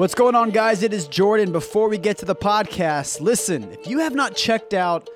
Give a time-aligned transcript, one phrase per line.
[0.00, 0.82] What's going on, guys?
[0.82, 1.52] It is Jordan.
[1.52, 5.10] Before we get to the podcast, listen, if you have not checked out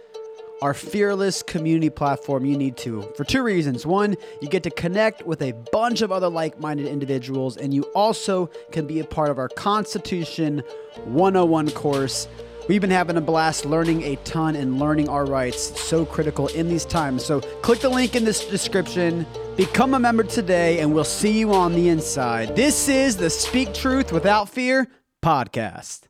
[0.61, 3.87] our fearless community platform, you need to for two reasons.
[3.87, 7.85] One, you get to connect with a bunch of other like minded individuals, and you
[7.95, 10.63] also can be a part of our Constitution
[11.05, 12.29] 101 course.
[12.69, 16.69] We've been having a blast learning a ton and learning our rights, so critical in
[16.69, 17.25] these times.
[17.25, 19.25] So, click the link in this description,
[19.57, 22.57] become a member today, and we'll see you on the inside.
[22.57, 24.89] This is the Speak Truth Without Fear
[25.25, 26.03] podcast.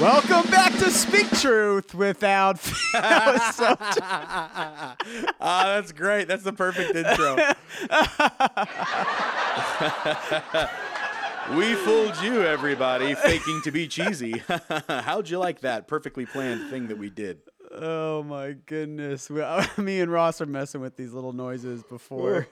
[0.00, 2.60] Welcome back to Speak Truth Without.
[2.92, 3.76] That so-
[5.40, 6.26] Ah, that's great.
[6.26, 7.36] That's the perfect intro.
[11.56, 14.42] we fooled you, everybody, faking to be cheesy.
[14.88, 17.38] How'd you like that perfectly planned thing that we did?
[17.70, 19.30] Oh my goodness.
[19.30, 19.42] We,
[19.82, 22.48] me and Ross are messing with these little noises before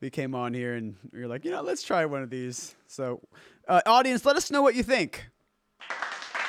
[0.00, 2.76] we came on here, and we were like, you know, let's try one of these.
[2.86, 3.20] So,
[3.66, 5.28] uh, audience, let us know what you think.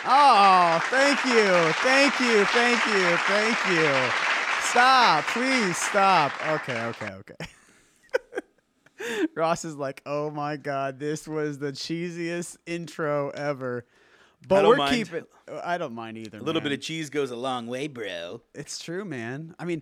[0.05, 1.73] Oh, thank you.
[1.83, 2.45] Thank you.
[2.45, 3.17] Thank you.
[3.27, 4.11] Thank you.
[4.61, 5.25] Stop.
[5.25, 6.31] Please stop.
[6.47, 7.45] Okay, okay, okay.
[9.35, 13.85] Ross is like, oh my God, this was the cheesiest intro ever.
[14.47, 14.95] But we're mind.
[14.95, 15.25] keeping.
[15.63, 16.37] I don't mind either.
[16.37, 16.69] A little man.
[16.69, 18.41] bit of cheese goes a long way, bro.
[18.55, 19.53] It's true, man.
[19.59, 19.81] I mean,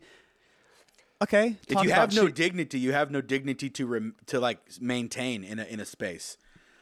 [1.21, 1.57] okay.
[1.67, 5.43] If you have no che- dignity, you have no dignity to rem- to like maintain
[5.43, 6.37] in a in a space.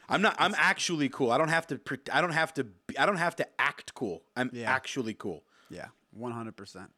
[0.10, 0.36] I'm not.
[0.40, 1.32] I'm actually cool.
[1.32, 1.78] I don't have to.
[1.78, 2.64] Pre- I don't have to.
[2.64, 4.24] Be, I don't have to act cool.
[4.36, 4.72] I'm Yeah.
[4.72, 5.44] actually cool.
[5.70, 6.92] yeah, one hundred percent.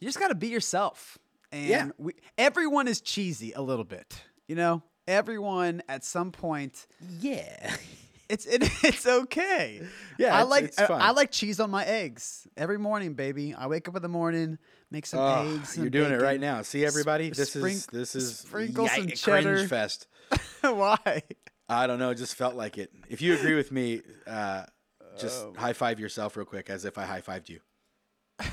[0.00, 1.16] You just got to be yourself,
[1.52, 1.88] and Yeah.
[1.98, 4.20] we, everyone is cheesy a little bit.
[4.46, 6.86] You know, everyone at some point.
[7.20, 7.76] Yeah.
[8.26, 9.82] It's it, it's okay.
[10.18, 10.86] Yeah, I it's- like it's I.
[10.86, 13.52] I like cheese on my eggs every morning, baby.
[13.54, 14.56] I wake up in the morning,
[14.90, 15.76] make some Oh, eggs.
[15.76, 16.62] you're doing it right now.
[16.62, 19.56] See everybody, this is this is sprinkle some cheddar.
[19.56, 20.06] cringe fest.
[20.62, 21.22] Why?
[21.68, 22.10] I don't know.
[22.10, 22.90] It just felt like it.
[23.08, 24.64] If you agree with me, uh,
[25.18, 25.54] just Oh.
[25.56, 27.60] high five yourself real quick, as if I high fived you.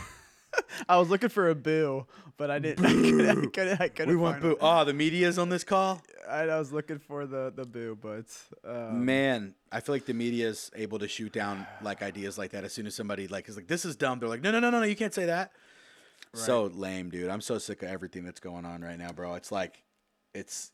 [0.89, 2.05] I was looking for a boo,
[2.37, 2.85] but I didn't.
[2.85, 3.29] I couldn't.
[3.29, 4.57] I couldn't, I couldn't We want boo.
[4.59, 6.01] Oh, the media's on this call.
[6.29, 8.25] I, I was looking for the the boo, but
[8.65, 12.63] um, Man, I feel like the media's able to shoot down like ideas like that
[12.63, 14.69] as soon as somebody like is like, "This is dumb." They're like, "No, no, no,
[14.69, 15.51] no, no, you can't say that."
[16.33, 17.29] So lame, dude.
[17.29, 19.33] I'm so sick of everything that's going on right now, bro.
[19.35, 19.83] It's like,
[20.33, 20.71] it's,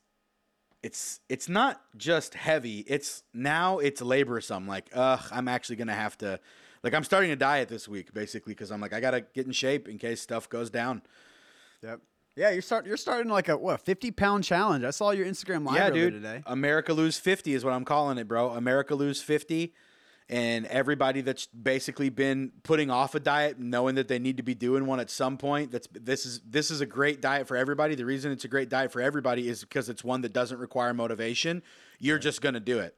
[0.87, 2.79] it's, it's not just heavy.
[2.87, 4.69] It's now it's laborsome.
[4.69, 6.39] Like, ugh, I'm actually gonna have to,
[6.81, 9.51] like, I'm starting a diet this week basically because I'm like, I gotta get in
[9.51, 11.01] shape in case stuff goes down.
[11.83, 11.99] Yep.
[12.37, 14.85] Yeah, you're start you're starting like a what 50 pound challenge.
[14.85, 16.13] I saw your Instagram live yeah, dude.
[16.13, 16.41] today.
[16.45, 18.51] America lose 50 is what I'm calling it, bro.
[18.51, 19.73] America lose 50.
[20.29, 24.53] And everybody that's basically been putting off a diet, knowing that they need to be
[24.53, 25.71] doing one at some point.
[25.71, 27.95] That's this is this is a great diet for everybody.
[27.95, 30.93] The reason it's a great diet for everybody is because it's one that doesn't require
[30.93, 31.63] motivation.
[31.97, 32.97] You're just gonna do it.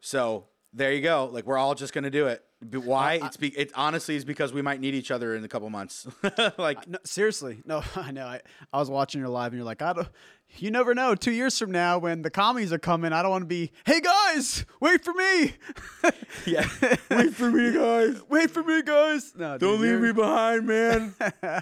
[0.00, 1.28] So there you go.
[1.32, 2.44] Like we're all just gonna do it.
[2.70, 3.14] But why?
[3.22, 6.06] it's be, it honestly is because we might need each other in a couple months.
[6.58, 8.26] like No, seriously, no, I know.
[8.26, 8.40] I,
[8.72, 10.08] I was watching your live, and you're like, I don't.
[10.56, 11.16] You never know.
[11.16, 13.72] Two years from now, when the commies are coming, I don't want to be.
[13.84, 15.54] Hey guys, wait for me.
[16.46, 16.68] yeah,
[17.10, 18.22] wait for me, guys.
[18.28, 19.32] wait for me, guys.
[19.36, 21.14] No, Don't dude, leave you're- me behind, man.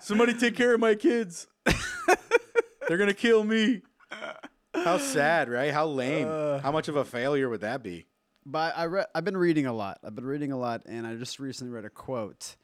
[0.02, 1.46] Somebody take care of my kids.
[2.86, 3.82] They're gonna kill me.
[4.74, 5.72] How sad, right?
[5.72, 6.28] How lame.
[6.28, 6.58] Uh.
[6.58, 8.06] How much of a failure would that be?
[8.44, 9.06] But I read.
[9.14, 9.98] I've been reading a lot.
[10.04, 12.56] I've been reading a lot, and I just recently read a quote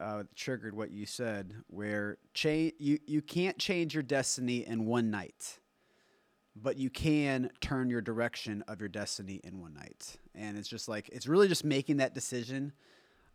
[0.00, 4.86] uh, that triggered what you said, where cha- you you can't change your destiny in
[4.86, 5.58] one night,
[6.56, 10.16] but you can turn your direction of your destiny in one night.
[10.34, 12.72] And it's just like it's really just making that decision.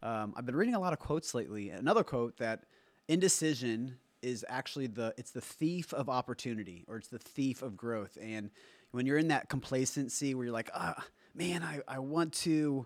[0.02, 1.70] Um, I've been reading a lot of quotes lately.
[1.70, 2.64] Another quote that
[3.08, 8.18] indecision is actually the it's the thief of opportunity or it's the thief of growth.
[8.20, 8.50] And
[8.90, 11.04] when you're in that complacency where you're like, ah,
[11.36, 12.86] man, I, I want to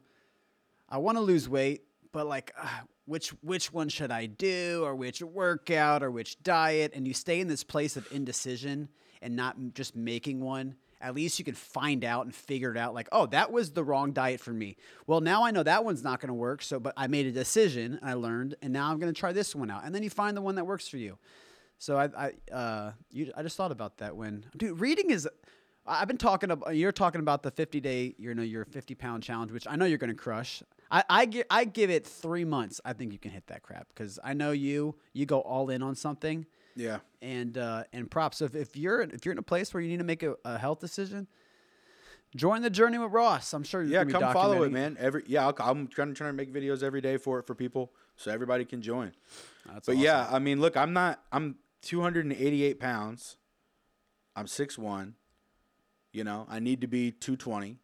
[0.89, 2.67] I want to lose weight, but like, uh,
[3.05, 6.93] which which one should I do, or which workout, or which diet?
[6.95, 8.89] And you stay in this place of indecision
[9.21, 10.75] and not just making one.
[11.01, 12.93] At least you can find out and figure it out.
[12.93, 14.75] Like, oh, that was the wrong diet for me.
[15.07, 16.61] Well, now I know that one's not going to work.
[16.61, 19.55] So, but I made a decision I learned, and now I'm going to try this
[19.55, 19.85] one out.
[19.85, 21.17] And then you find the one that works for you.
[21.77, 25.27] So I, I, uh, you, I just thought about that when, dude, reading is.
[25.89, 26.75] I- I've been talking about.
[26.75, 29.85] You're talking about the 50 day, you know, your 50 pound challenge, which I know
[29.85, 30.61] you're going to crush.
[30.91, 32.81] I, I, gi- I give it three months.
[32.85, 34.95] I think you can hit that crap because I know you.
[35.13, 36.45] You go all in on something,
[36.75, 36.99] Yeah.
[37.21, 38.37] and uh, and props.
[38.37, 40.35] So if, if you're if you're in a place where you need to make a,
[40.45, 41.27] a health decision,
[42.35, 43.53] join the journey with Ross.
[43.53, 43.83] I'm sure.
[43.83, 44.97] Yeah, you're come follow it, man.
[44.99, 47.53] Every yeah, I'll, I'm trying, to trying to make videos every day for it for
[47.55, 49.11] people, so everybody can join.
[49.67, 50.03] That's but awesome.
[50.03, 51.21] yeah, I mean, look, I'm not.
[51.31, 53.37] I'm 288 pounds.
[54.35, 55.13] I'm 6'1".
[56.11, 57.77] You know, I need to be 220.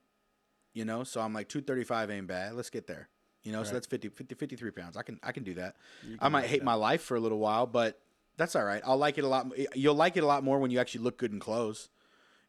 [0.74, 2.54] You know, so I'm like 235 ain't bad.
[2.54, 3.08] Let's get there.
[3.44, 4.98] You know, so that's 50, 50, 53 pounds.
[4.98, 5.76] I can I can do that.
[6.06, 6.66] You I might hate that.
[6.66, 8.00] my life for a little while, but
[8.38, 8.82] that's all right.
[8.86, 9.48] I'll like it a lot.
[9.76, 11.90] You'll like it a lot more when you actually look good in clothes.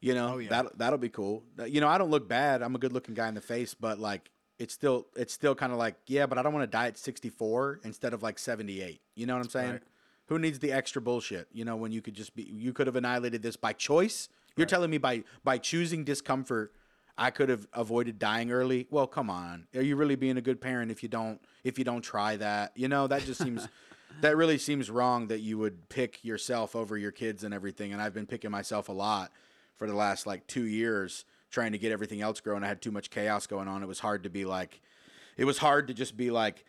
[0.01, 0.49] You know, Oh, yeah.
[0.49, 1.45] that that'll be cool.
[1.67, 2.63] You know, I don't look bad.
[2.63, 5.71] I'm a good looking guy in the face, but like it's still it's still kind
[5.73, 9.01] of like yeah, but I don't want to die at 64 instead of like 78.
[9.15, 9.73] You know what I'm saying?
[9.73, 9.83] Right.
[10.29, 11.47] Who needs the extra bullshit?
[11.53, 14.29] You know, when you could just be you could have annihilated this by choice.
[14.57, 14.69] You're Right.
[14.69, 16.73] telling me by by choosing discomfort,
[17.19, 18.87] I could have avoided dying early.
[18.91, 19.67] Well, come on.
[19.75, 22.73] Are you really being a good parent if you don't if you don't try that?
[22.75, 23.69] You know, that just seems
[24.23, 27.93] that really seems wrong that you would pick yourself over your kids and everything.
[27.93, 29.31] And I've been picking myself a lot
[29.77, 32.65] for the last like two years, trying to get everything else growing.
[32.65, 33.83] I had too much chaos going on.
[33.83, 34.81] It was hard to be like,
[35.37, 36.65] it was hard to just be like,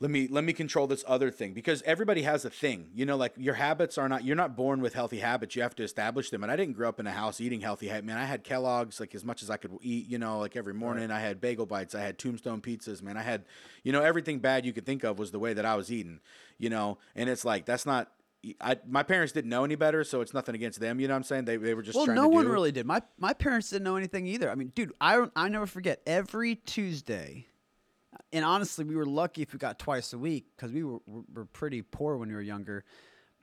[0.00, 3.16] let me let me control this other thing because everybody has a thing you know
[3.16, 6.30] like your habits are not you're not born with healthy habits you have to establish
[6.30, 8.42] them and i didn't grow up in a house eating healthy ha- man i had
[8.42, 11.40] kellogg's like as much as i could eat you know like every morning i had
[11.40, 13.44] bagel bites i had tombstone pizzas man i had
[13.84, 16.18] you know everything bad you could think of was the way that i was eating
[16.58, 18.10] you know and it's like that's not
[18.60, 20.98] I, my parents didn't know any better, so it's nothing against them.
[20.98, 21.44] You know what I'm saying?
[21.44, 22.50] They, they were just Well, no one do.
[22.50, 22.84] really did.
[22.86, 24.50] My my parents didn't know anything either.
[24.50, 27.46] I mean, dude, I I never forget every Tuesday.
[28.32, 31.44] And honestly, we were lucky if we got twice a week because we were, were
[31.44, 32.84] pretty poor when we were younger.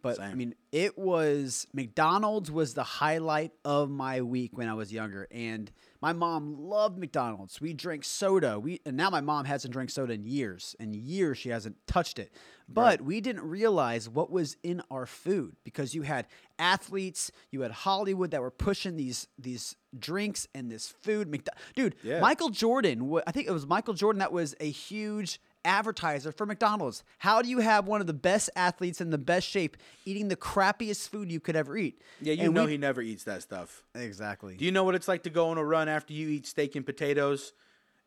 [0.01, 4.93] But I mean, it was McDonald's was the highlight of my week when I was
[4.93, 5.69] younger, and
[6.01, 7.59] my mom loved McDonald's.
[7.59, 8.59] We drank soda.
[8.59, 12.17] We and now my mom hasn't drank soda in years, and years she hasn't touched
[12.19, 12.31] it.
[12.71, 16.27] But we didn't realize what was in our food because you had
[16.59, 21.31] athletes, you had Hollywood that were pushing these these drinks and this food.
[21.31, 22.19] McDo- Dude, Yeah.
[22.19, 27.03] Michael Jordan, I think it was Michael Jordan that was a huge advertiser for McDonald's.
[27.19, 30.35] How do you have one of the best athletes in the best shape eating the
[30.35, 32.01] crappiest food you could ever eat?
[32.19, 33.83] Yeah, you And know we- he never eats that stuff.
[33.95, 34.55] exactly.
[34.57, 36.75] Do you know what it's like to go on a run after you eat steak
[36.75, 37.53] and potatoes?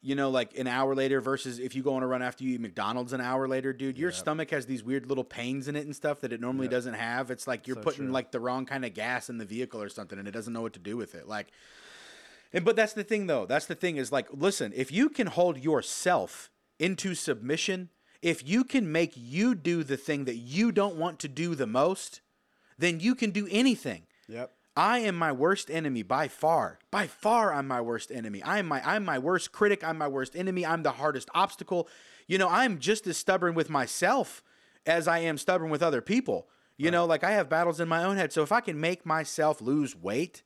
[0.05, 2.55] You know, like an hour later versus if you go on a run after you
[2.55, 5.85] eat McDonald's an hour later, dude, your stomach has these weird little pains in it
[5.87, 7.31] and stuff that it normally doesn't have.
[7.31, 8.13] It's like you're So putting true.
[8.13, 10.61] like the wrong kind of gas in the vehicle or something and it doesn't know
[10.63, 11.29] what to do with it.
[11.29, 11.53] Like
[12.53, 13.47] and but that's the thing though.
[13.47, 16.51] That's the thing is like listen, if you can hold yourself
[16.83, 17.89] into submission,
[18.21, 21.67] if you can make you do the thing that you don't want to do the
[21.67, 22.21] most,
[22.77, 24.03] then you can do anything.
[24.29, 24.51] Yep.
[24.77, 26.81] I am my worst enemy by far.
[26.91, 28.43] By far I'm my worst enemy.
[28.43, 31.89] I am my I'm my worst critic, I'm my worst enemy, I'm the hardest obstacle.
[32.27, 34.43] You know, I'm just as stubborn with myself
[34.85, 36.49] as I am stubborn with other people.
[36.77, 38.33] You know, like I have battles in my own head.
[38.33, 40.43] So if I can make myself lose weight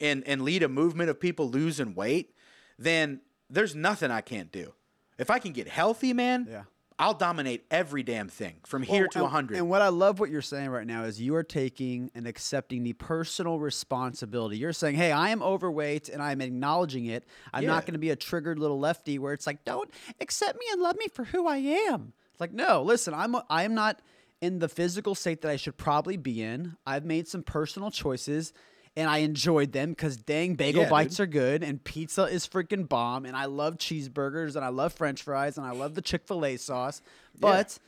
[0.00, 2.34] and and lead a movement of people losing weight,
[2.78, 4.74] then there's nothing I can't do.
[5.18, 6.62] If I can get healthy, man, Yeah.
[6.98, 9.56] I'll dominate every damn thing from here to and, 100.
[9.56, 12.84] And what I love what you're saying right now is you are taking and accepting
[12.84, 14.58] the personal responsibility.
[14.58, 17.24] You're saying, "Hey, I am overweight and I'm acknowledging it.
[17.52, 17.70] I'm Yeah.
[17.70, 20.80] not going to be a triggered little lefty where it's like, "Don't accept me and
[20.82, 24.00] love me for who I am." It's like, "No, listen, I'm a, I am not
[24.40, 26.76] in the physical state that I should probably be in.
[26.86, 28.52] I've made some personal choices."
[28.94, 32.86] And I enjoyed them because dang, bagel Yeah, bites are good and pizza is freaking
[32.86, 33.24] bomb.
[33.24, 36.44] And I love cheeseburgers and I love French fries and I love the Chick Fil
[36.44, 37.00] A sauce.
[37.38, 37.78] But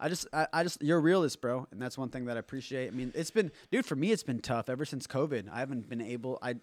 [0.00, 2.40] I just, I, I just, you're a realist, bro, and that's one thing that I
[2.40, 2.88] appreciate.
[2.88, 5.48] I mean, it's been, dude, for me, it's been tough ever since COVID.
[5.52, 6.38] I haven't been able.
[6.42, 6.56] I,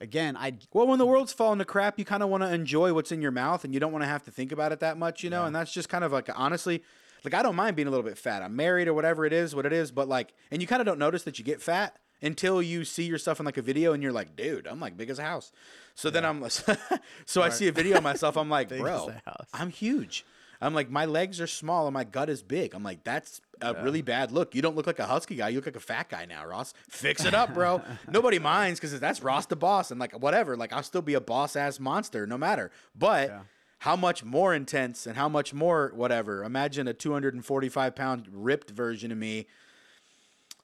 [0.00, 2.92] again, I, Well, when the world's falling to crap, you kind of want to enjoy
[2.92, 4.98] what's in your mouth, and you don't want to have to think about it that
[4.98, 5.44] much, you know.
[5.44, 6.82] And that's just kind of like honestly,
[7.24, 8.42] like I don't mind being a little bit fat.
[8.42, 10.86] I'm married or whatever it is, what it is, but like, and you kind of
[10.86, 14.02] don't notice that you get fat until you see yourself in like a video, and
[14.02, 15.52] you're like, dude, I'm like big as a house.
[15.94, 16.44] So then I'm,
[17.26, 19.48] so I see a video of myself, I'm like, bro, as a house.
[19.52, 20.24] I'm huge.
[20.60, 22.72] I'm like, my legs are small and my gut is big.
[22.72, 24.54] I'm like, that's a really bad look.
[24.54, 25.48] You don't look like a husky guy.
[25.48, 26.72] You look like a fat guy now, Ross.
[26.88, 27.82] Fix it up, bro.
[28.08, 29.90] Nobody minds because that's Ross the boss.
[29.90, 30.56] And like, whatever.
[30.56, 32.70] Like, I'll still be a boss ass monster no matter.
[32.96, 33.40] But Yeah.
[33.80, 36.44] how much more intense and how much more whatever?
[36.44, 39.48] Imagine a 245 pound ripped version of me,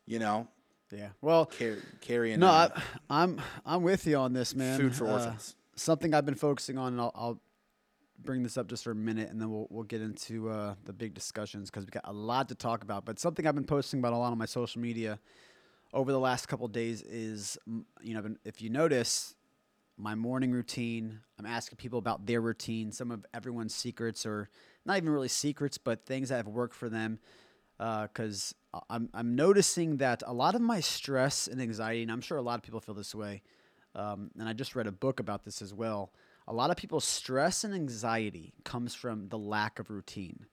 [0.07, 0.47] you know,
[0.93, 1.09] yeah.
[1.21, 4.79] Well, car- carrying no, I, I'm, I'm with you on this, man.
[4.79, 5.55] food for Uh, orphans.
[5.77, 7.41] something I've been focusing on, and I'll, I'll
[8.25, 10.93] bring this up just for a minute, and then we'll we'll get into uh, the
[10.93, 13.05] big discussions because we got a lot to talk about.
[13.05, 15.19] But something I've been posting about a lot on my social media
[15.93, 17.57] over the last couple of days is,
[18.03, 19.35] you know, if you notice,
[19.97, 21.21] my morning routine.
[21.39, 24.49] I'm asking people about their routine, some of everyone's secrets, or
[24.85, 27.19] not even really secrets, but things that have worked for them.
[27.79, 28.55] Because
[28.91, 32.43] I'm I'm noticing that a lot of my stress and anxiety, and I'm sure a
[32.43, 33.43] lot of people feel this way,
[33.95, 36.13] um, and I just read a book about this as well.
[36.49, 40.47] A lot of people's stress and anxiety comes from the lack of routine.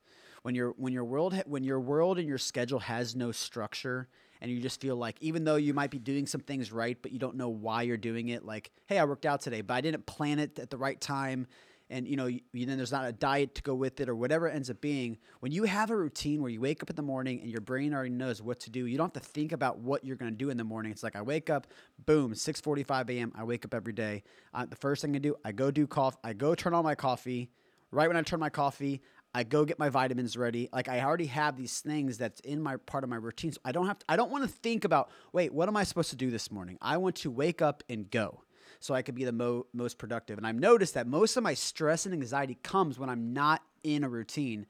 [0.44, 4.08] When your when your world ha- when your world and your schedule has no structure,
[4.41, 7.12] and you just feel like even though you might be doing some things right, but
[7.12, 8.46] you don't know why you're doing it.
[8.46, 11.48] Like, hey, I worked out today, but I didn't plan it at the right time
[11.89, 14.47] and you know you, then there's not a diet to go with it or whatever
[14.47, 17.01] it ends up being when you have a routine where you wake up in the
[17.01, 19.79] morning and your brain already knows what to do you don't have to think about
[19.79, 21.67] what you're going to do in the morning it's like i wake up
[22.05, 24.23] boom 6.45 a.m i wake up every day
[24.53, 26.95] uh, the first thing i do i go do coffee i go turn on my
[26.95, 27.49] coffee
[27.91, 29.01] right when i turn my coffee
[29.35, 30.69] I go get my vitamins ready.
[30.71, 33.51] Like I already have these things that's in my part of my routine.
[33.51, 35.83] So I don't have to, I don't want to think about, wait, what am I
[35.83, 36.77] supposed to do this morning?
[36.81, 38.44] I want to wake up and go
[38.85, 40.37] so I could be the mo- most productive.
[40.37, 44.03] And I've noticed that most of my stress and anxiety comes when I'm not in
[44.03, 44.67] a routine.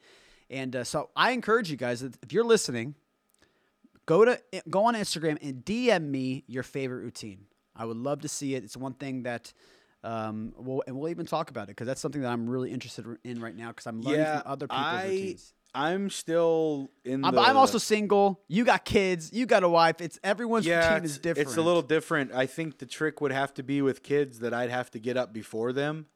[0.50, 2.96] And uh, so I encourage you guys, if you're listening,
[4.06, 7.46] go to go on Instagram and DM me your favorite routine.
[7.76, 8.64] I would love to see it.
[8.64, 9.52] It's one thing that
[10.04, 13.06] um, we'll, and we'll even talk about it because that's something that I'm really interested
[13.24, 15.54] in right now because I'm learning Yeah, from other people's I- routines.
[15.76, 17.26] I'm still in.
[17.26, 18.40] I'm, the, I'm also single.
[18.48, 19.34] You got kids.
[19.34, 20.00] You got a wife.
[20.00, 21.50] It's everyone's yeah, routine is different.
[21.50, 22.32] it's a little different.
[22.32, 25.18] I think the trick would have to be with kids that I'd have to get
[25.18, 26.08] up before them.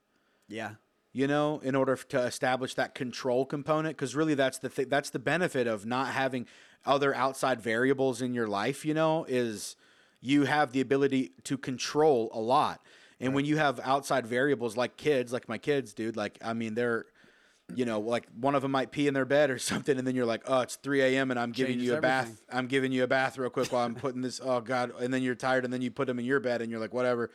[0.47, 0.71] yeah.
[1.11, 3.97] you know, in order to establish that control component.
[3.97, 6.47] Because really, that's the th- that's the benefit of not having
[6.85, 8.85] other outside variables in your life.
[8.85, 9.75] You know, is
[10.21, 12.81] you have the ability to control a lot.
[13.19, 16.75] And when you have outside variables like kids, like my kids, dude, like I mean,
[16.75, 17.05] they're
[17.75, 20.15] you know, like one of them might pee in their bed or something, and then
[20.15, 21.31] you're like, oh, it's 3 a.m.
[21.31, 22.41] and I'm giving Changes you a bath.
[22.51, 24.39] I'm giving you a bath real quick while I'm putting this.
[24.43, 26.69] Oh God, and then you're tired, and then you put them in your bed, and
[26.71, 27.31] you're like, whatever.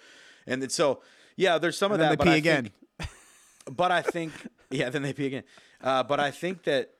[0.47, 1.01] And then, so,
[1.37, 2.11] yeah, there's some And of that.
[2.11, 2.71] they but pee I again.
[2.99, 3.11] Think,
[3.71, 4.33] but I think,
[4.71, 5.45] yeah, then they pee again.
[5.81, 6.91] Uh, but I think that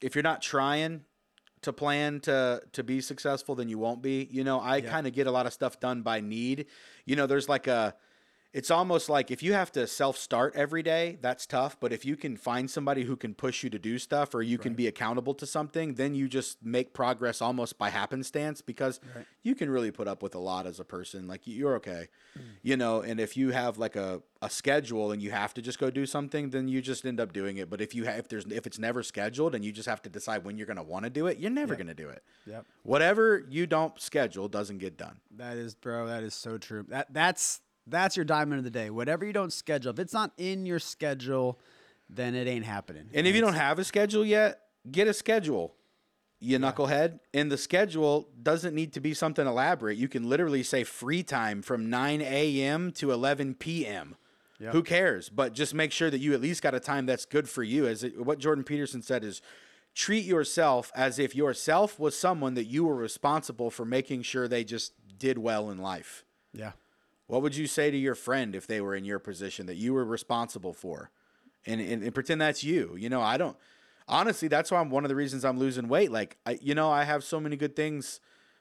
[0.00, 1.02] if you're not trying
[1.62, 4.28] to plan to to be successful, then you won't be.
[4.30, 4.90] You know, I Yeah.
[4.90, 6.66] kind of get a lot of stuff done by need.
[7.06, 7.94] You know, there's like a.
[8.54, 11.76] It's almost like if you have to self start every day, that's tough.
[11.80, 14.58] But if you can find somebody who can push you to do stuff or you
[14.58, 19.26] can be accountable to something, then you just make progress almost by happenstance because Right.
[19.42, 21.26] you can really put up with a lot as a person.
[21.26, 22.06] Like you're okay,
[22.38, 22.42] Mm.
[22.62, 23.00] you know.
[23.02, 26.06] And if you have like a, a schedule and you have to just go do
[26.06, 27.68] something, then you just end up doing it.
[27.68, 30.08] But if you have if there's if it's never scheduled and you just have to
[30.08, 32.22] decide when you're gonna want to do it, you're never gonna do it.
[32.46, 32.66] Yep.
[32.84, 35.18] Whatever you don't schedule doesn't get done.
[35.32, 36.06] That is, bro.
[36.06, 36.84] That is so true.
[36.88, 38.90] That that's that's your diamond of the day.
[38.90, 41.58] Whatever you don't schedule, if it's not in your schedule,
[42.08, 43.08] then it ain't happening.
[43.12, 44.60] And if you don't have a schedule yet,
[44.90, 45.74] get a schedule.
[46.40, 47.20] You knucklehead.
[47.32, 49.96] And the schedule doesn't need to be something elaborate.
[49.96, 52.92] You can literally say free time from 9 a.m.
[52.92, 54.16] to 11 p.m.
[54.60, 54.72] Yep.
[54.72, 55.30] Who cares?
[55.30, 57.86] But just make sure that you at least got a time that's good for you.
[57.86, 59.40] As it, what Jordan Peterson said is
[59.94, 64.64] treat yourself as if yourself was someone that you were responsible for making sure they
[64.64, 66.24] just did well in life.
[66.52, 66.72] yeah,
[67.26, 69.94] What would you say to your friend if they were in your position that you
[69.94, 71.10] were responsible for?
[71.66, 72.94] And, and, and pretend that's you.
[72.98, 73.56] You know, I don't.
[74.06, 76.10] Honestly, that's why I'm one of the reasons I'm losing weight.
[76.12, 78.20] Like, I, you know, I have so many good things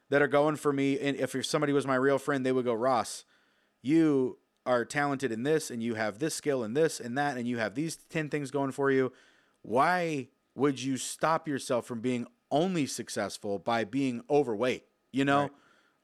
[0.09, 0.97] that are going for me.
[0.99, 3.25] And if, if somebody was my real friend, they would go, Ross,
[3.81, 7.45] you are talented in this, and you have this skill and this and that, and
[7.45, 9.11] you have these 10 things going for you.
[9.63, 14.85] Why would you stop yourself from being only successful by being overweight?
[15.11, 15.51] You know, Right.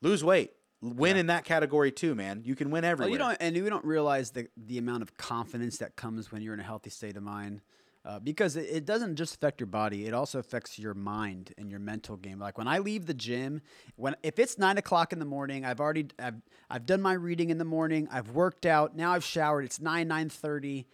[0.02, 0.52] lose weight.
[0.82, 2.42] Win in that category too, man.
[2.46, 3.12] You can win well, everywhere.
[3.12, 6.54] you don't, and you don't realize the the amount of confidence that comes when you're
[6.54, 7.62] in a healthy state of mind.
[8.06, 11.70] Uh, because it, it doesn't just affect your body; it also affects your mind and
[11.70, 12.40] your mental game.
[12.40, 13.62] Like when I leave the gym,
[13.98, 17.50] when if it's nine o'clock in the morning, I've already I've, I've done my reading
[17.50, 18.08] in the morning.
[18.10, 18.96] I've worked out.
[18.96, 19.66] Now I've showered.
[19.66, 20.88] It's nine nine thirty.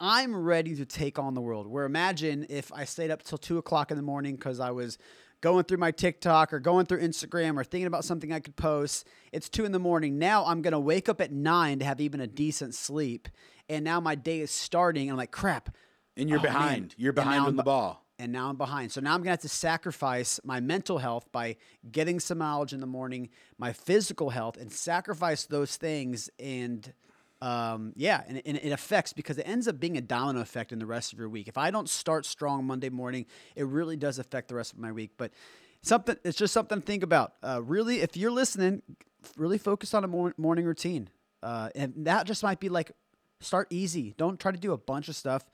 [0.00, 1.66] I'm ready to take on the world.
[1.66, 4.96] Where imagine if I stayed up till two o'clock in the morning because I was
[5.40, 9.06] going through my TikTok or going through Instagram or thinking about something I could post.
[9.32, 10.18] It's two in the morning.
[10.18, 13.28] Now I'm gonna wake up at nine to have even a decent sleep,
[13.68, 15.02] and now my day is starting.
[15.04, 15.74] And I'm like, crap.
[16.16, 16.52] and you're Oh, man.
[16.52, 16.94] behind.
[16.98, 18.04] You're behind on the ball.
[18.18, 18.90] and now I'm behind.
[18.90, 21.54] So now I'm gonna have to sacrifice my mental health by
[21.92, 23.28] getting some knowledge in the morning,
[23.58, 26.28] my physical health, and sacrifice those things.
[26.40, 26.92] And
[27.40, 30.78] um, yeah, and, and it affects because it ends up being a domino effect in
[30.78, 31.48] the rest of your week.
[31.48, 34.92] If I don't start strong Monday morning, it really does affect the rest of my
[34.92, 35.12] week.
[35.16, 35.32] But
[35.82, 37.34] something, it's just something to think about.
[37.42, 38.82] Uh, really, if you're listening,
[39.36, 41.08] really focus on a mor- morning routine,
[41.42, 42.92] uh, and that just might be like
[43.40, 44.14] start easy.
[44.16, 45.44] Don't try to do a bunch of stuff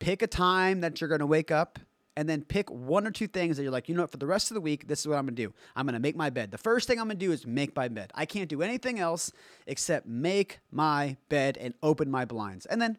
[0.00, 1.78] pick a time that you're going to wake up
[2.16, 4.26] and then pick one or two things that you're like, you know what, for the
[4.26, 5.52] rest of the week, this is what I'm to do.
[5.76, 6.50] I'm to make my bed.
[6.50, 8.10] The first thing I'm to do is make my bed.
[8.14, 9.32] I can't do anything else
[9.66, 12.66] except make my bed and open my blinds.
[12.66, 12.98] And then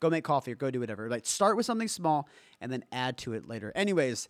[0.00, 1.08] go make coffee or go do whatever.
[1.08, 2.28] Like start with something small
[2.60, 3.72] and then add to it later.
[3.74, 4.28] Anyways,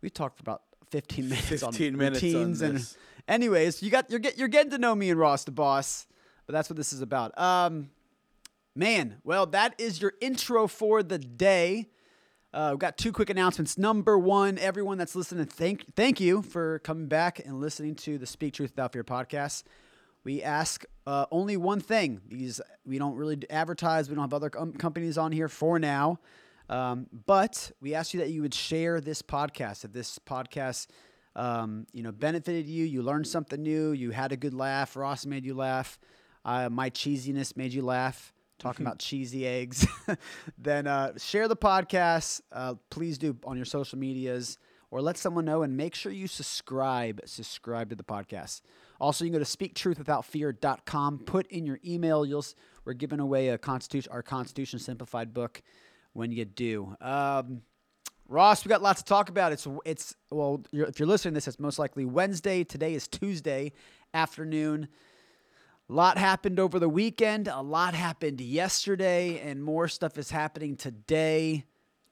[0.00, 2.96] we talked for about 15 minutes 15 on minutes on routines and this.
[3.28, 6.06] anyways, you got you're get, you're getting to know me and Ross the boss.
[6.46, 7.38] but that's what this is about.
[7.38, 7.90] Um,
[8.74, 11.88] man, well, that is your intro for the day.
[12.52, 13.78] Uh, we've got two quick announcements.
[13.78, 18.26] Number one, everyone that's listening, thank thank you for coming back and listening to the
[18.26, 19.62] Speak Truth Without Fear podcast.
[20.24, 24.08] We ask uh, only one thing because we don't really advertise.
[24.08, 26.18] We don't have other com- companies on here for now.
[26.68, 29.84] Um, but we ask you that you would share this podcast.
[29.84, 30.88] If this podcast,
[31.34, 35.26] um, you know, benefited you, you learned something new, you had a good laugh, Ross
[35.26, 35.98] made you laugh,
[36.44, 38.32] uh, my cheesiness made you laugh,
[38.62, 39.86] talking about cheesy eggs,
[40.58, 42.40] then uh, share the podcast.
[42.52, 44.58] Uh, please do on your social medias
[44.90, 47.20] or let someone know and make sure you subscribe.
[47.24, 48.60] Subscribe to the podcast.
[49.00, 51.18] Also, you can go to speaktruthwithoutfear.com.
[51.20, 52.24] Put in your email.
[52.24, 52.44] You'll
[52.84, 55.62] we're giving away a constitution, our Constitution Simplified book
[56.12, 56.96] when you do.
[57.00, 57.62] Um,
[58.28, 59.52] Ross, we got lots to talk about.
[59.52, 62.62] It's it's well, you're, if you're listening to this, it's most likely Wednesday.
[62.62, 63.72] Today is Tuesday
[64.14, 64.88] afternoon.
[65.90, 67.48] A lot happened over the weekend.
[67.48, 71.64] A lot happened yesterday, and more stuff is happening today.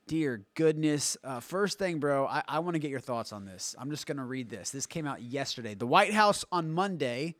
[0.07, 1.17] Dear goodness.
[1.23, 3.77] Uh, first thing, bro, I, I want to get your thoughts on this.
[3.79, 4.71] I'm just going to read this.
[4.71, 5.75] This came out yesterday.
[5.75, 7.37] The White House on Monday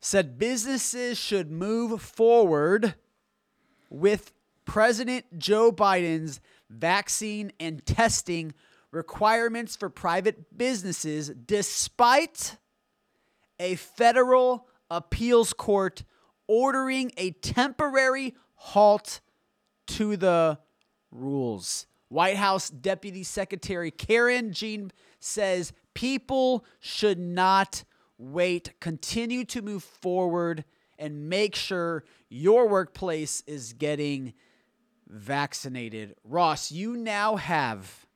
[0.00, 2.94] said businesses should move forward
[3.90, 4.32] with
[4.64, 8.54] President Joe Biden's vaccine and testing
[8.90, 12.56] requirements for private businesses despite
[13.60, 16.04] a federal appeals court
[16.46, 19.20] ordering a temporary halt
[19.86, 20.58] to the
[21.10, 21.86] rules.
[22.08, 24.90] White House Deputy Secretary Karen Jean
[25.20, 27.84] says people should not
[28.16, 30.64] wait, continue to move forward
[30.98, 34.32] and make sure your workplace is getting
[35.06, 36.14] vaccinated.
[36.24, 38.06] Ross, you now have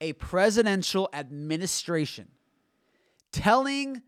[0.00, 2.28] a presidential administration
[3.32, 4.02] telling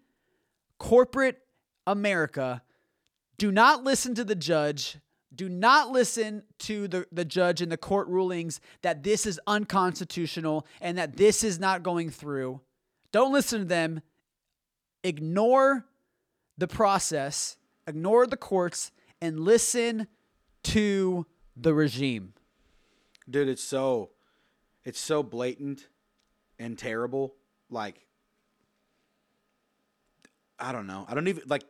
[0.78, 1.40] corporate
[1.86, 2.62] America
[3.40, 4.98] do not listen to the judge.
[5.34, 10.66] Do not listen to the, the judge in the court rulings that this is unconstitutional
[10.82, 12.60] and that this is not going through.
[13.12, 14.02] Don't listen to them.
[15.02, 15.86] Ignore
[16.58, 20.06] the process, ignore the courts, and listen
[20.64, 21.24] to
[21.56, 22.34] the regime.
[23.30, 24.10] Dude, it's so
[24.84, 25.88] it's so blatant
[26.58, 27.36] and terrible.
[27.70, 28.06] Like
[30.60, 31.06] I don't know.
[31.08, 31.64] I don't even like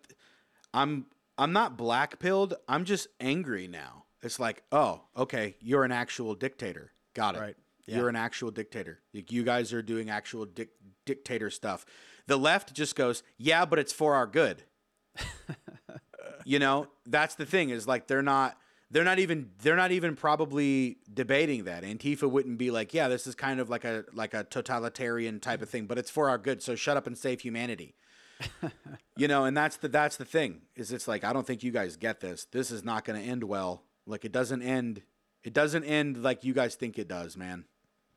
[0.75, 1.07] I'm
[1.39, 2.55] I'm not black pilled.
[2.69, 4.05] I'm just angry now.
[4.23, 6.93] It's like, oh, okay, you're an actual dictator.
[7.15, 7.41] Got it.
[7.41, 7.57] Right.
[7.87, 9.01] You're an actual dictator.
[9.13, 11.85] Like, you guys are doing actual dic- dictator stuff.
[12.29, 14.63] The left just goes, yeah, but it's for our good.
[16.45, 18.57] you know, that's the thing is like they're not
[18.93, 21.83] they're not even they're not even probably debating that.
[21.83, 25.63] Antifa wouldn't be like, yeah, this is kind of like a like a totalitarian type
[25.63, 26.63] of thing, but it's for our good.
[26.63, 27.95] So shut up and save humanity.
[29.17, 31.71] You know, and that's the that's the thing is it's like I don't think you
[31.71, 32.47] guys get this.
[32.51, 33.83] This is not going to end well.
[34.07, 35.03] Like it doesn't end.
[35.43, 37.65] It doesn't end like you guys think it does, man.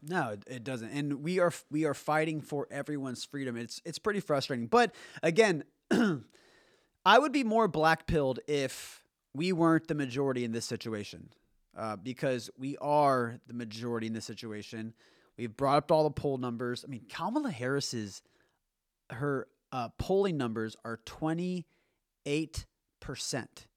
[0.05, 0.89] No, it, doesn't.
[0.89, 3.55] And we are we are fighting for everyone's freedom.
[3.55, 4.67] It's it's pretty frustrating.
[4.67, 5.63] But again,
[7.05, 11.29] I would be more black pilled if we weren't the majority in this situation,
[11.77, 14.93] uh, because we are the majority in this situation.
[15.37, 16.83] We've brought up all the poll numbers.
[16.85, 18.21] I mean, Kamala Harris's
[19.09, 21.65] her uh, polling numbers are twenty
[22.25, 22.65] eight
[23.01, 23.67] percent,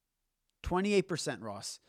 [0.62, 1.42] twenty eight percent.
[1.42, 1.80] Ross,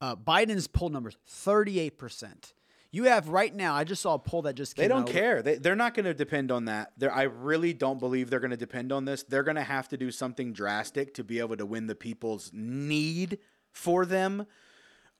[0.00, 2.54] uh, Biden's poll numbers thirty eight percent.
[2.92, 3.74] You have right now.
[3.74, 5.08] I just saw a poll that just came They don't out.
[5.08, 5.42] care.
[5.42, 6.92] They, they're not going to depend on that.
[6.96, 9.22] They're, I really don't believe they're going to depend on this.
[9.22, 12.50] They're going to have to do something drastic to be able to win the people's
[12.54, 13.38] need
[13.70, 14.46] for them,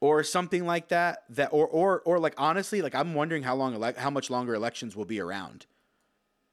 [0.00, 1.24] or something like that.
[1.28, 4.54] That or or or like honestly, like I'm wondering how long ele- how much longer
[4.54, 5.66] elections will be around.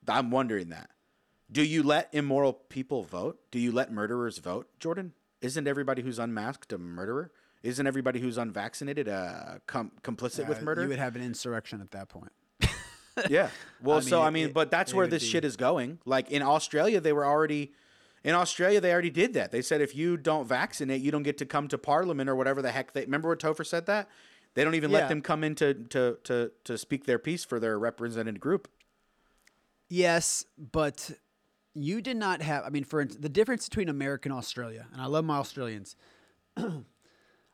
[0.08, 0.90] I'm wondering that.
[1.52, 3.40] Do you let immoral people vote?
[3.52, 5.14] Do you let murderers vote, Jordan?
[5.42, 7.32] Isn't everybody who's unmasked a murderer?
[7.62, 10.82] Isn't everybody who's unvaccinated uh, com- complicit with Uh, murder?
[10.84, 12.32] You would have an insurrection at that point.
[13.30, 13.50] Yeah.
[13.80, 16.00] Well, I so mean, I mean, it- but that's where this be- shit is going.
[16.04, 17.72] Like in Australia, they were already
[18.24, 18.82] in Australia.
[18.82, 19.52] They already did that.
[19.52, 22.64] They said if you don't vaccinate, you don't get to come to Parliament or whatever
[22.64, 22.94] the heck.
[22.94, 24.10] They remember what Topher said that
[24.56, 24.98] they don't even Yeah.
[25.00, 28.68] let them come in to to to to speak their piece for their represented group.
[29.90, 31.12] Yes, but
[31.76, 32.64] you did not have.
[32.66, 35.96] I mean, for instance, the difference between America and Australia, and I love my Australians.
[36.58, 36.70] uh,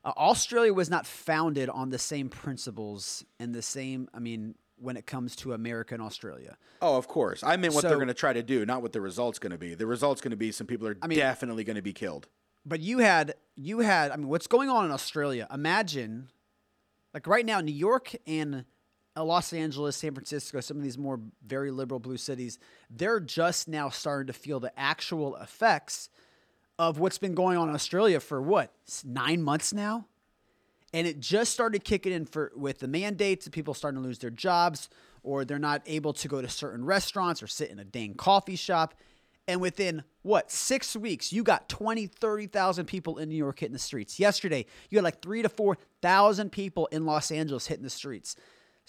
[0.06, 4.10] Australia was not founded on the same principles and the same.
[4.14, 7.44] I mean, when it comes to America and Australia, Oh, of course.
[7.44, 9.58] I meant what they're going to try to do, not what the results going to
[9.58, 9.76] be.
[9.76, 12.28] The results going to be some people are I mean- definitely going to be killed.
[12.66, 14.12] but you had you had.
[14.12, 15.48] I mean, what's going on in Australia?
[15.54, 16.30] Imagine,
[17.14, 18.64] like right now, New York and
[19.18, 23.68] Uh, Los Angeles, San Francisco, some of these more very liberal blue cities, they're just
[23.68, 26.10] now starting to feel the actual effects
[26.78, 28.72] of what's been going on in Australia for what
[29.04, 30.06] nine months now,
[30.94, 34.20] and it just started kicking in for with the mandates and people starting to lose
[34.20, 34.90] their jobs
[35.24, 38.56] or they're not able to go to certain restaurants or sit in a dang coffee
[38.56, 38.96] shop.
[39.48, 43.80] And within what six weeks, you got 20, 30,000 people in New York hitting the
[43.80, 44.20] streets.
[44.20, 48.36] Yesterday, you had like three to 4,000 people in Los Angeles hitting the streets.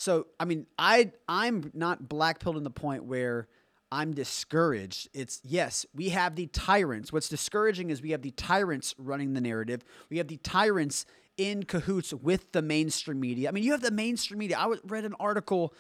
[0.01, 3.49] So, I mean, I I'm not blackpilled in the point where
[3.93, 5.11] I'm discouraged.
[5.13, 7.13] It's yes, we have the tyrants.
[7.13, 9.85] What's discouraging is we have the tyrants running the narrative.
[10.09, 11.05] We have the tyrants
[11.37, 13.51] in cahoots with the mainstream media.
[13.51, 14.57] I mean, you have the mainstream media.
[14.59, 15.75] I read an article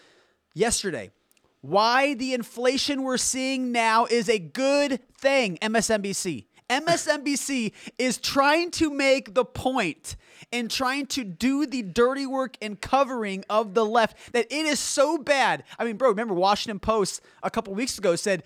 [0.52, 1.12] yesterday.
[1.62, 6.44] Why the inflation we're seeing now is a good thing, MSNBC.
[6.70, 10.16] MSNBC is trying to make the point
[10.52, 14.78] and trying to do the dirty work and covering of the left that it is
[14.78, 15.64] so bad.
[15.78, 18.44] I mean, bro, remember Washington Post a couple weeks ago said,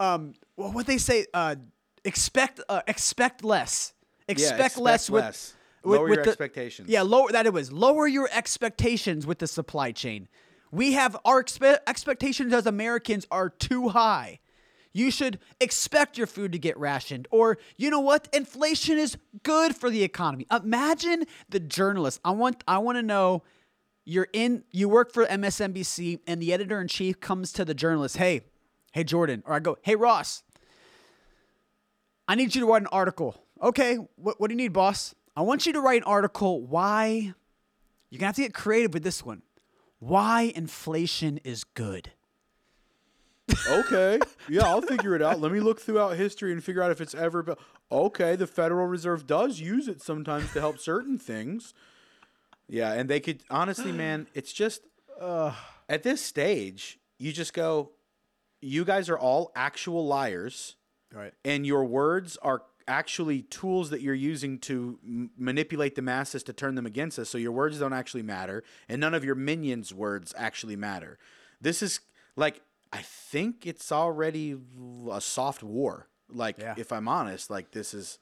[0.00, 1.56] um, well, what they say, uh,
[2.04, 3.92] expect uh, expect less,
[4.28, 5.54] expect, expect less with less.
[5.84, 6.88] Lower your expectations.
[6.88, 10.28] Yeah, lower that it was lower your expectations with the supply chain.
[10.72, 14.40] We have our expe- expectations as Americans are too high.
[14.96, 17.28] You should expect your food to get rationed.
[17.30, 18.30] Or, you know what?
[18.32, 20.46] Inflation is good for the economy.
[20.50, 22.18] Imagine the journalist.
[22.24, 23.42] I want I want to know
[24.06, 28.16] you're in you work for MSNBC and the editor in chief comes to the journalist,
[28.16, 28.40] "Hey,
[28.92, 30.42] hey Jordan." Or I go, "Hey Ross,
[32.26, 35.14] I need you to write an article." Okay, what, what do you need, boss?
[35.36, 37.34] I want you to write an article why
[38.08, 39.42] you're gonna have to get creative with this one.
[39.98, 42.12] Why inflation is good.
[43.70, 44.18] Okay.
[44.48, 45.40] Yeah, I'll figure it out.
[45.40, 47.56] Let me look throughout history and figure out if it's ever been.
[47.90, 51.74] Okay, the Federal Reserve does use it sometimes to help certain things.
[52.68, 54.82] Yeah, and they could honestly, man, it's just
[55.20, 55.52] uh,
[55.88, 57.90] at this stage, you just go,
[58.62, 60.76] you guys are all actual liars,
[61.12, 61.32] Right.
[61.44, 66.52] and your words are actually tools that you're using to m- manipulate the masses to
[66.52, 67.28] turn them against us.
[67.28, 71.18] So your words don't actually matter, and none of your minions' words actually matter.
[71.60, 71.98] This is
[72.36, 72.60] like
[72.96, 74.56] I think it's already
[75.10, 76.08] a soft war.
[76.28, 76.74] Like Yeah.
[76.76, 78.18] if I'm honest, like this is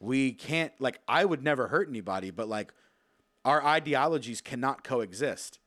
[0.00, 2.72] we can't like I would never hurt anybody, but like
[3.44, 5.58] our ideologies cannot coexist.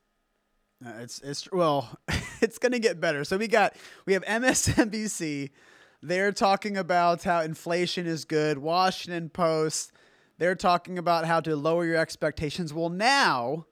[0.85, 1.97] Uh, it's it's well,
[2.41, 3.23] it's gonna get better.
[3.23, 5.49] So we got we have MSNBC.
[6.01, 8.59] They're talking about how inflation is good.
[8.59, 9.91] Washington Post.
[10.37, 12.71] They're talking about how to lower your expectations.
[12.71, 13.65] Well, now,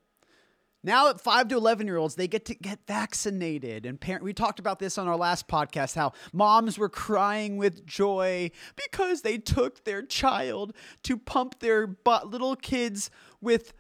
[0.86, 3.86] now at five to eleven year olds, they get to get vaccinated.
[3.86, 5.96] And parent, we talked about this on our last podcast.
[5.96, 12.26] How moms were crying with joy because they took their child to pump their bu-
[12.26, 13.10] little kids
[13.42, 13.74] with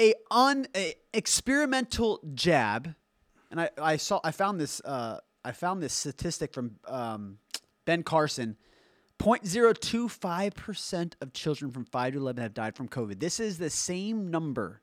[0.00, 2.94] a un a experimental jab,
[3.50, 7.38] and I, I saw I found this uh, I found this statistic from um,
[7.84, 8.56] Ben Carson.
[9.20, 13.20] 0.025% of children from 5 to 11 have died from COVID.
[13.20, 14.82] This is the same number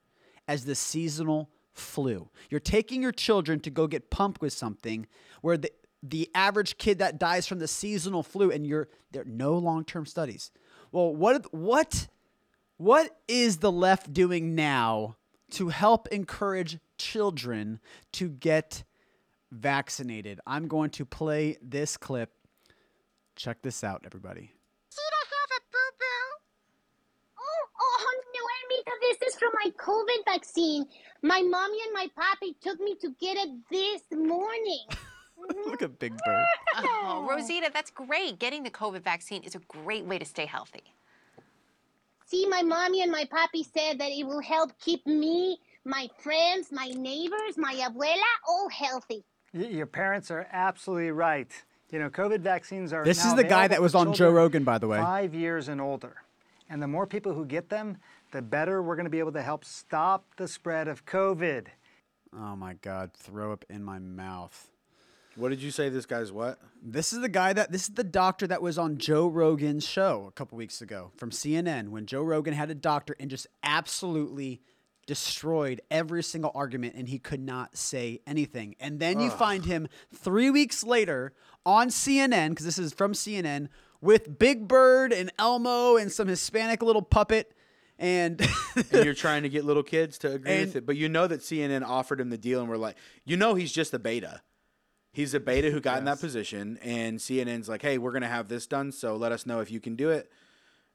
[0.52, 2.30] as the seasonal flu.
[2.50, 5.08] You're taking your children to go get pumped with something
[5.42, 5.72] where the
[6.04, 10.06] the average kid that dies from the seasonal flu and you're there are no long-term
[10.06, 10.52] studies.
[10.92, 12.10] Well, what what
[12.76, 15.16] what is the left doing now
[15.52, 17.80] to help encourage children
[18.14, 18.84] to get
[19.54, 20.42] vaccinated?
[20.46, 22.34] I'm going to play this clip.
[23.38, 24.52] Check this out, everybody.
[24.92, 26.28] Should I have a boo boo?
[27.40, 28.12] Oh, oh
[28.86, 30.86] no, Amita, this is from my COVID vaccine.
[31.22, 34.86] My mommy and my papi took me to get it this morning.
[35.66, 36.46] Look at Big Bird.
[36.78, 38.38] Oh, Rosita, that's great.
[38.40, 40.84] Getting the COVID vaccine is a great way to stay healthy.
[42.28, 46.72] See, my mommy and my papi said that it will help keep me, my friends,
[46.72, 49.24] my neighbors, my abuela all healthy.
[49.54, 51.52] Y- Your parents are absolutely right.
[51.92, 53.04] You know, COVID vaccines are.
[53.04, 54.98] This now is the guy that was on Joe Rogan, by the way.
[55.00, 56.22] Five years and older.
[56.70, 57.98] And the more people who get them,
[58.32, 61.68] the better we're going to be able to help stop the spread of COVID.
[62.34, 64.70] Oh my God, throw up in my mouth.
[65.36, 66.60] What did you say this guy's what?
[66.84, 70.26] This is the guy that this is the doctor that was on Joe Rogan's show
[70.28, 74.62] a couple weeks ago from CNN when Joe Rogan had a doctor and just absolutely
[75.08, 78.76] destroyed every single argument and he could not say anything.
[78.80, 81.34] And then you find him 3 weeks later
[81.66, 83.70] on CNN because this is from CNN
[84.02, 87.54] with Big Bird and Elmo and some Hispanic little puppet
[88.02, 88.42] and
[88.92, 90.86] and you're trying to get little kids to agree And- with it.
[90.86, 93.72] But you know that CNN offered him the deal, and we're like, you know, he's
[93.72, 94.42] just a beta.
[95.14, 98.48] He's a beta who got in that position, and CNN's like, hey, we're gonna have
[98.50, 100.32] this done, so let us know if you can do it.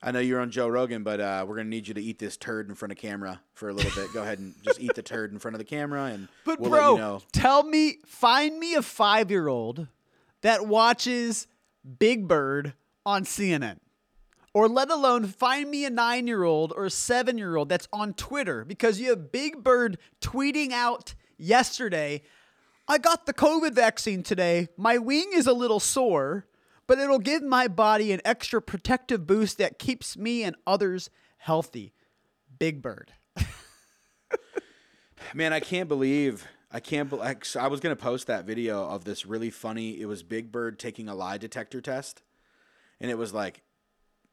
[0.02, 2.36] I know you're on Joe Rogan, but uh, we're gonna need you to eat this
[2.36, 4.12] turd in front of camera for a little bit.
[4.12, 6.70] Go ahead and just eat the turd in front of the camera, and But we'll
[6.70, 7.22] bro, let you know.
[7.32, 9.86] tell me, find me a five year old
[10.42, 11.46] that watches
[11.98, 12.72] Big Bird
[13.04, 13.78] on CNN
[14.56, 17.86] or let alone find me a nine year old or a seven year old that's
[17.92, 22.22] on Twitter because you have Big Bird tweeting out yesterday.
[22.88, 24.68] I got the COVID vaccine today.
[24.78, 26.46] My wing is a little sore,
[26.86, 31.92] but it'll give my body an extra protective boost that keeps me and others healthy.
[32.58, 33.12] Big Bird.
[35.34, 37.12] Man, I can't believe I can't.
[37.12, 40.00] I was gonna post that video of this really funny.
[40.00, 42.22] It was Big Bird taking a lie detector test,
[42.98, 43.60] and it was like,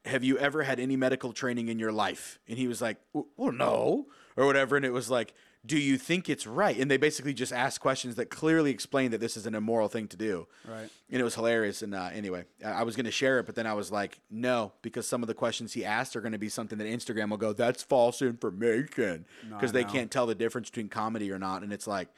[0.05, 3.51] "Have you ever had any medical training in your life?" And he was like, "Well,
[3.51, 4.75] no," or whatever.
[4.75, 5.33] And it was like,
[5.65, 9.19] "Do you think it's right?" And they basically just asked questions that clearly explain that
[9.19, 10.47] this is an immoral thing to do.
[10.67, 10.89] Right.
[11.09, 11.81] And it was hilarious.
[11.81, 15.07] And uh, anyway, I, was gonna share it, but then I was like, "No," because
[15.07, 17.83] some of the questions he asked are gonna be something that Instagram will go, "That's
[17.83, 21.63] false information," because they can't tell the difference between comedy or not.
[21.63, 22.09] And it's like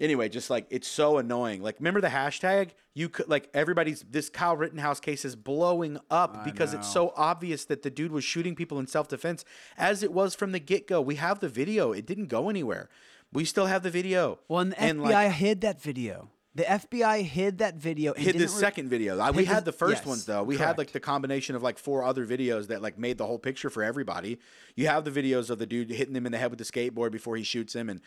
[0.00, 1.62] anyway, just like it's so annoying.
[1.62, 2.70] Like, remember the hashtag?
[2.94, 7.64] You could like everybody's this Kyle Rittenhouse case is blowing up because it's so obvious
[7.66, 9.44] that the dude was shooting people in self defense,
[9.76, 11.00] as it was from the get go.
[11.00, 12.88] We have the video; it didn't go anywhere.
[13.32, 14.40] We still have the video.
[14.48, 16.30] Well, and the And, FBI like, hid that video.
[16.52, 18.12] The FBI hid that video.
[18.12, 19.20] Hid the re- second video.
[19.20, 20.42] Uh, I- we had the first yes, ones though.
[20.42, 23.38] We had like the combination of like four other videos that like made the whole
[23.38, 24.38] picture for everybody.
[24.74, 27.12] You have the videos of the dude hitting him in the head with the skateboard
[27.12, 28.00] before he shoots him and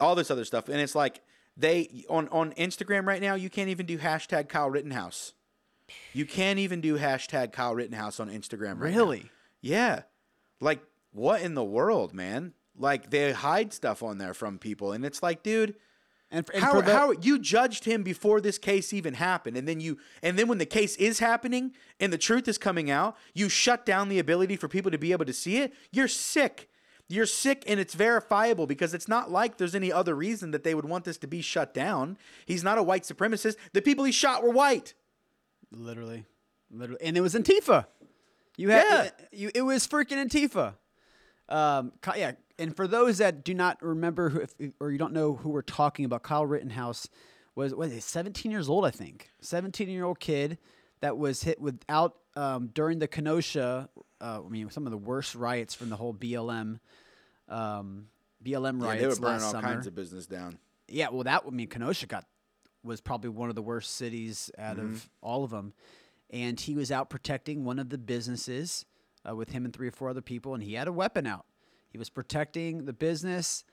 [0.00, 0.68] all this other stuff.
[0.68, 1.22] And it's like
[1.58, 5.34] they on on Instagram right now, you can't even do hashtag Kyle Rittenhouse.
[6.12, 8.98] You can't even do hashtag Kyle Rittenhouse on Instagram right now.
[8.98, 9.30] Really?
[9.60, 10.02] Yeah.
[10.60, 10.80] Like
[11.12, 12.52] what in the world, man?
[12.76, 15.74] Like they hide stuff on there from people and it's like, dude,
[16.30, 19.66] And, for, and how, the- how you judged him before this case even happened and
[19.66, 23.16] then you and then when the case is happening and the truth is coming out
[23.34, 26.68] you shut down the ability for people to be able to see it you're sick
[27.08, 30.74] you're sick and it's verifiable because it's not like there's any other reason that they
[30.74, 32.16] would want this to be shut down
[32.46, 34.94] he's not a white supremacist the people he shot were white
[35.70, 36.24] Literally,
[36.70, 37.86] literally, and it was Antifa.
[38.56, 39.10] You had Yeah.
[39.32, 39.50] you.
[39.54, 40.74] It was freaking Antifa.
[41.48, 45.34] Um, yeah, and for those that do not remember who, if, or you don't know
[45.34, 47.08] who we're talking about, Kyle Rittenhouse
[47.54, 48.86] was was he 17 years old?
[48.86, 50.56] I think 17 year old kid
[51.00, 53.88] that was hit without um, during the Kenosha.
[54.20, 56.80] Uh, I mean, some of the worst riots from the whole BLM.
[57.48, 58.06] Um,
[58.44, 59.74] BLM Yeah, riots they were burning last all summer.
[59.74, 62.24] kinds of business down Yeah, well, that I mean, Kenosha got
[62.84, 65.72] was probably one of the worst cities out of all of them,
[66.30, 68.84] and he was out protecting one of the businesses
[69.28, 71.44] uh, with him and three or four other people, and he had a weapon out.
[71.90, 73.64] He was protecting the business,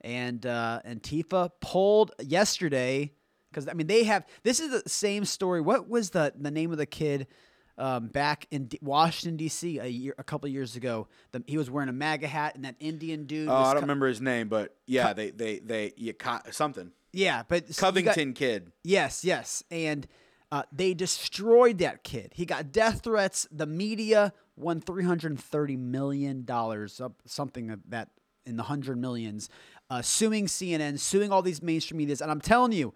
[0.00, 3.12] and uh, Antifa pulled yesterday
[3.50, 5.60] because I mean they have this is the same story.
[5.60, 7.26] What was the the name of the kid?
[7.76, 9.78] Um, back in D- Washington D.C.
[9.80, 12.76] a year, a couple years ago, the, he was wearing a MAGA hat, and that
[12.78, 13.48] Indian dude.
[13.48, 16.92] oh i don't co- remember his name but yeah they they they you caught something
[17.12, 19.64] Yeah, but you got- covington kid Yes, yes.
[19.72, 20.06] And
[20.52, 22.30] uh, they destroyed that kid.
[22.34, 23.48] He got death threats.
[23.50, 28.10] The media won $330 million, up something of that
[28.46, 29.48] in the hundred millions,
[29.90, 32.20] uh, suing CNN, suing all these mainstream medias.
[32.20, 32.94] And I'm telling you,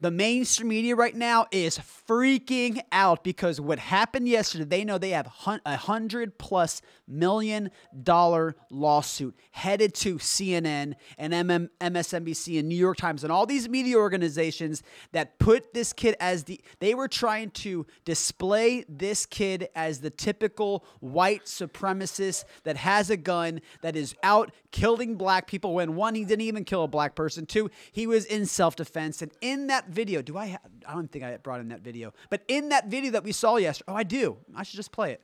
[0.00, 5.10] the mainstream media right now is freaking out because what happened yesterday, they know they
[5.10, 5.26] have
[5.64, 7.70] a hundred plus million
[8.02, 13.96] dollar lawsuit headed to CNN and MSNBC and New York Times and all these media
[13.96, 14.82] organizations
[15.12, 20.10] that put this kid as the, they were trying to display this kid as the
[20.10, 26.14] typical white supremacist that has a gun, that is out killing black people when one,
[26.14, 29.22] he didn't even kill a black person, two, he was in self defense.
[29.22, 32.12] And in that video, do I have, I don't think I brought in that video,
[32.30, 34.36] but in that video that we saw yesterday, oh, I do.
[34.54, 35.20] I should just play it.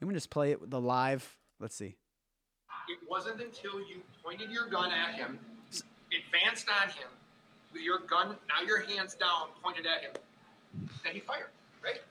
[0.00, 1.36] I'm gonna just play it with the live.
[1.60, 1.96] Let's see.
[2.88, 5.38] It wasn't until you pointed your gun at him,
[5.70, 7.08] advanced on him,
[7.72, 10.10] with your gun, now your hands down, pointed at him,
[11.02, 11.48] that he fired,
[11.82, 12.02] right?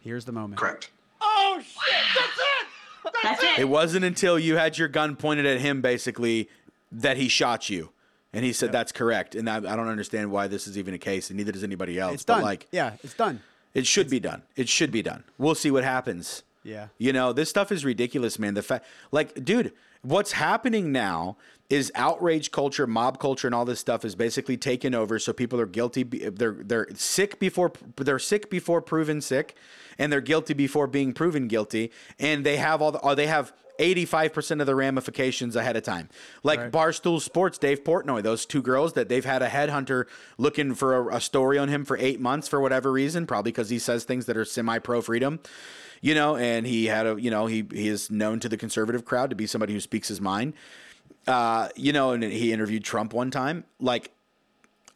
[0.00, 0.60] Here's the moment.
[0.60, 0.90] Correct.
[1.22, 1.94] Oh, shit.
[2.14, 3.12] That's it.
[3.22, 3.58] That's it.
[3.60, 6.50] It wasn't until you had your gun pointed at him, basically,
[6.92, 7.90] that he shot you.
[8.34, 9.34] And he said that's correct.
[9.34, 11.98] And I, I don't understand why this is even a case, and neither does anybody
[11.98, 12.14] else.
[12.14, 12.42] It's but done.
[12.42, 13.40] like, yeah, it's done.
[13.74, 14.42] it should be done.
[14.56, 15.24] It should be done.
[15.38, 16.42] We'll see what happens.
[16.62, 16.88] Yeah.
[16.98, 18.54] You know, this stuff is ridiculous, man.
[18.54, 21.36] The fact, like, dude, what's happening now
[21.70, 25.18] is outrage culture, mob culture, and all this stuff is basically taken over.
[25.18, 26.02] So people are guilty.
[26.02, 29.54] They're they're sick before they're sick before proven sick,
[29.98, 31.90] and they're guilty before being proven guilty.
[32.18, 33.52] And they have all the or they have.
[33.78, 36.08] 85% of the ramifications ahead of time.
[36.42, 40.06] Like Barstool Sports, Dave Portnoy, those two girls that they've had a headhunter
[40.38, 43.70] looking for a, a story on him for eight months for whatever reason, probably because
[43.70, 45.40] he says things that are semi pro freedom
[46.04, 49.06] you know, and he had a, you know, he he is known to the conservative
[49.06, 50.52] crowd to be somebody who speaks his mind.
[51.26, 53.64] Uh, you know, and he interviewed Trump one time.
[53.80, 54.10] Like,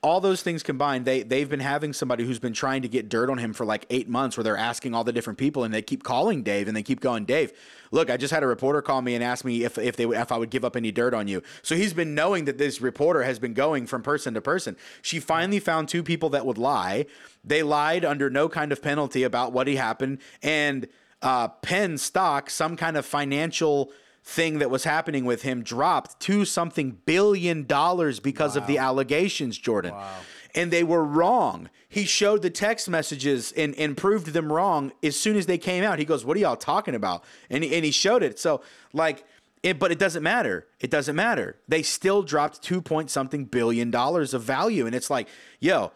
[0.00, 3.28] all those things combined, they they've been having somebody who's been trying to get dirt
[3.28, 5.82] on him for like eight months, where they're asking all the different people, and they
[5.82, 7.52] keep calling Dave, and they keep going, Dave.
[7.90, 10.30] Look, I just had a reporter call me and ask me if if they if
[10.30, 11.42] I would give up any dirt on you.
[11.62, 14.76] So he's been knowing that this reporter has been going from person to person.
[15.02, 17.06] She finally found two people that would lie.
[17.42, 20.86] They lied under no kind of penalty about what he happened, and
[21.22, 23.90] uh, Penn stock, some kind of financial
[24.24, 29.56] thing that was happening with him dropped to something billion dollars because of the allegations,
[29.56, 29.94] Jordan.
[29.94, 30.14] Wow.
[30.54, 31.70] And they were wrong.
[31.88, 35.84] He showed the text messages and, and proved them wrong as soon as they came
[35.84, 35.98] out.
[35.98, 37.24] He goes, What are y'all talking about?
[37.48, 38.38] And he, and he showed it.
[38.38, 39.24] So, like,
[39.62, 40.66] it, but it doesn't matter.
[40.80, 41.56] It doesn't matter.
[41.66, 44.86] They still dropped two point something billion dollars of value.
[44.86, 45.28] And it's like,
[45.60, 45.92] yo,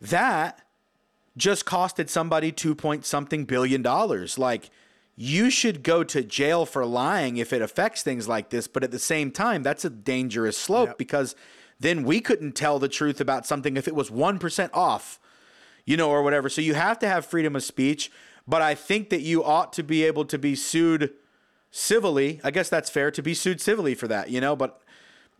[0.00, 0.62] that
[1.36, 4.38] just costed somebody two point something billion dollars.
[4.38, 4.70] Like,
[5.16, 8.68] you should go to jail for lying if it affects things like this.
[8.68, 11.34] But at the same time, that's a dangerous slope because
[11.80, 15.18] then we couldn't tell the truth about something if it was 1% off,
[15.86, 16.50] you know, or whatever.
[16.50, 18.10] So you have to have freedom of speech.
[18.46, 21.12] But I think that you ought to be able to be sued
[21.70, 22.40] civilly.
[22.44, 24.82] I guess that's fair to be sued civilly for that, you know, but.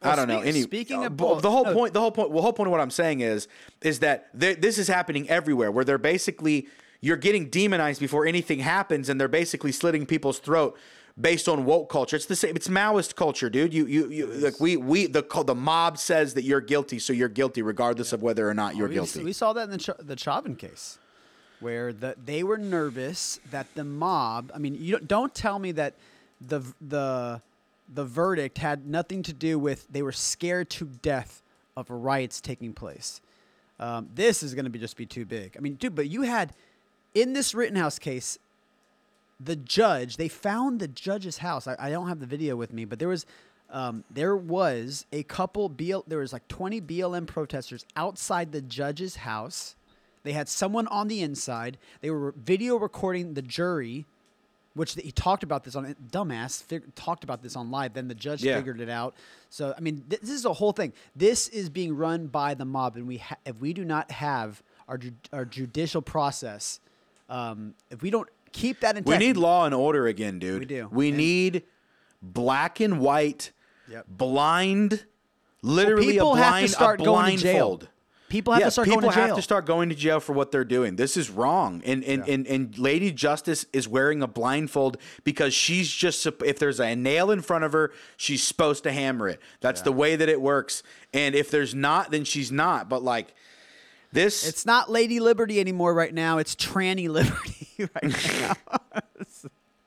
[0.03, 0.41] I don't know.
[0.41, 1.73] Any speaking uh, of both- the whole no.
[1.73, 3.49] point, the whole point, the whole point of what I'm saying is,
[3.83, 6.69] is that th- this is happening everywhere, where they're basically
[7.01, 10.77] you're getting demonized before anything happens, and they're basically slitting people's throat
[11.19, 12.17] based on woke culture.
[12.17, 12.57] It's the same.
[12.57, 13.73] It's Maoist culture, dude.
[13.73, 17.29] You, you, you like we, we, the the mob says that you're guilty, so you're
[17.29, 19.25] guilty, regardless of whether or not you're we, guilty.
[19.25, 20.99] We saw that in the Ch- the Chauvin case,
[21.61, 24.53] where the they were nervous that the mob.
[24.55, 25.95] I mean, you don't, don't tell me that
[26.41, 27.41] the the
[27.93, 31.43] the verdict had nothing to do with they were scared to death
[31.77, 33.21] of riots taking place.
[33.79, 35.55] Um, this is going to be just be too big.
[35.57, 36.53] I mean, dude, but you had
[37.17, 38.39] in this Rittenhouse case,
[39.41, 41.67] the judge they found the judge's house.
[41.67, 43.25] I, I don't have the video with me, but there was
[43.71, 49.17] um, there was a couple BL, there was like 20 BLM protesters outside the judge's
[49.17, 49.75] house.
[50.23, 51.79] They had someone on the inside.
[52.01, 54.05] They were video recording the jury,
[54.75, 57.95] which he talked about this on dumbass fig, talked about this on live.
[57.95, 58.57] Then the judge Yeah.
[58.57, 59.15] figured it out.
[59.51, 60.93] So I mean, th- this is a whole thing.
[61.17, 64.63] This is being run by the mob, and we ha- if we do not have
[64.89, 66.79] our ju- our judicial process,
[67.29, 70.61] um, if we don't keep that intact, we need law and order again, dude.
[70.61, 70.89] We do.
[70.91, 71.63] We And- need
[72.23, 73.53] black and white,
[73.91, 74.07] Yep.
[74.09, 75.05] blind,
[75.63, 77.53] literally people a have to blind, start going to jail.
[77.53, 77.89] blindfold.
[78.29, 79.27] People have yeah, to start people going to jail.
[79.29, 80.97] have to start going to jail for what they're doing.
[80.97, 81.81] This is wrong.
[81.87, 86.81] And and, and and Lady Justice is wearing a blindfold because she's just if there's
[86.81, 89.41] a nail in front of her, she's supposed to hammer it.
[89.61, 90.83] That's the way that it works.
[91.15, 92.89] And if there's not, then she's not.
[92.89, 93.33] But like
[94.13, 96.39] this It's not Lady Liberty anymore right now.
[96.39, 98.81] It's Tranny Liberty right now.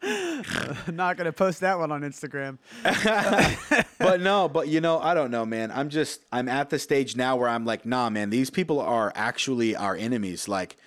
[0.01, 2.57] I'm not gonna post that one on Instagram.
[3.99, 5.71] but no, but you know, I don't know, man.
[5.71, 9.11] I'm just I'm at the stage now where I'm like, nah, man, these people are
[9.15, 10.47] actually our enemies.
[10.47, 10.77] Like,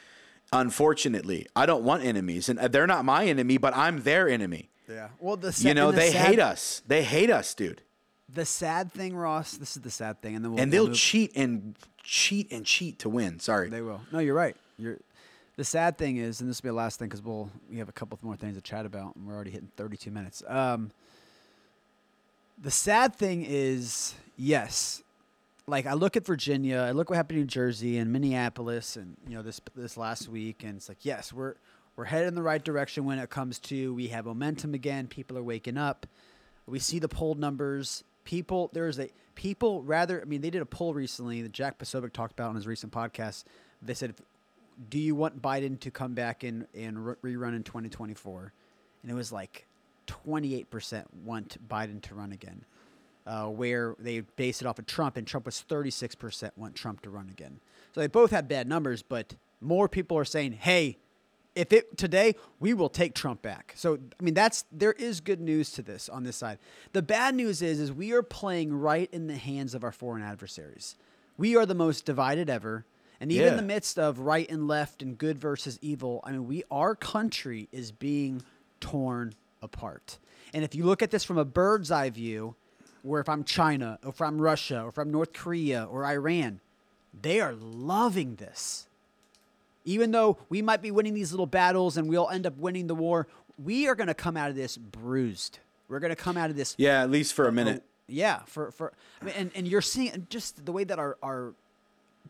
[0.53, 4.71] unfortunately, I don't want enemies, and uh, they're not my enemy, but I'm their enemy.
[4.89, 5.09] Yeah.
[5.21, 6.83] Well, the You know, the they sad- hate us.
[6.87, 7.83] They hate us, dude.
[8.35, 9.57] The sad thing, Ross.
[9.59, 12.51] This is the sad thing, and then we'll, And we'll they'll move- cheat and cheat
[12.51, 13.39] and cheat to win.
[13.39, 13.69] Sorry.
[13.69, 14.01] They will.
[14.13, 14.57] No, you're right.
[14.79, 14.99] You're.
[15.57, 17.89] The sad thing is, and this will be the last thing because we'll we have
[17.89, 20.43] a couple more things to chat about, and we're already hitting 32 minutes.
[20.49, 20.91] Um,
[22.61, 25.03] the sad thing is, yes,
[25.67, 29.17] like I look at Virginia, I look what happened in New Jersey and Minneapolis, and
[29.29, 31.55] you know this this last week, and it's like, yes, we're
[31.97, 35.07] we're headed in the right direction when it comes to we have momentum again.
[35.07, 36.07] People are waking up.
[36.67, 38.05] We see the poll numbers.
[38.25, 40.21] People, there's a people rather.
[40.21, 42.93] I mean, they did a poll recently that Jack Posobiec talked about on his recent
[42.93, 43.45] podcast.
[43.81, 44.15] They said,
[44.89, 48.53] "Do you want Biden to come back and and rerun in 2024?"
[49.03, 49.67] And it was like
[50.07, 52.65] 28% want Biden to run again,
[53.27, 57.11] uh, where they based it off of Trump, and Trump was 36% want Trump to
[57.11, 57.61] run again.
[57.95, 60.99] So they both had bad numbers, but more people are saying, "Hey,
[61.55, 65.41] if it today, we will take Trump back." So I mean, that's there is good
[65.41, 66.59] news to this on this side.
[66.93, 70.23] The bad news is, is we are playing right in the hands of our foreign
[70.23, 70.97] adversaries.
[71.37, 72.85] We are the most divided ever.
[73.21, 76.49] And even in the midst of right and left and good versus evil, I mean,
[76.49, 78.43] we our country is being
[78.81, 80.19] torn apart.
[80.53, 82.57] And if you look at this from a bird's eye view,
[83.03, 86.61] where if I'm China, or if I'm Russia, or if I'm North Korea or Iran,
[87.21, 88.89] they are loving this.
[89.85, 92.95] Even though we might be winning these little battles and we'll end up winning the
[92.95, 93.27] war,
[93.59, 95.59] we are going to come out of this bruised.
[95.89, 97.85] We're going to come out of this Yeah, at least for a minute.
[98.09, 101.55] yeah, for for I mean, and and you're seeing just the way that our our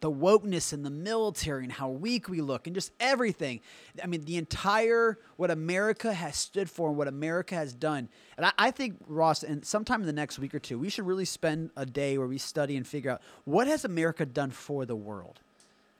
[0.01, 3.61] the wokeness in the military and how weak we look and just everything.
[4.03, 8.09] I mean, the entire what America has stood for and what America has done.
[8.37, 11.07] And I, I think Ross, and sometime in the next week or two, we should
[11.07, 14.85] really spend a day where we study and figure out what has America done for
[14.85, 15.41] the world.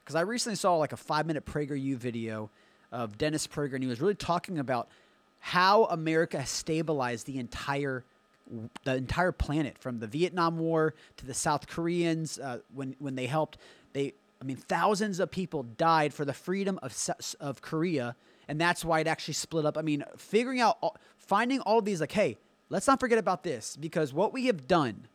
[0.03, 2.49] Because I recently saw like a five minute PragerU video
[2.91, 4.89] of Dennis Prager, and he was really talking about
[5.39, 8.03] how America has stabilized the entire
[8.83, 13.27] the entire planet from the Vietnam War to the South Koreans uh, when when they
[13.27, 13.57] helped.
[13.93, 16.95] They I mean thousands of people died for the freedom of
[17.39, 18.15] of Korea
[18.47, 19.77] and that's why it actually split up.
[19.77, 22.37] I mean figuring out finding all these like hey
[22.69, 25.07] let's not forget about this because what we have done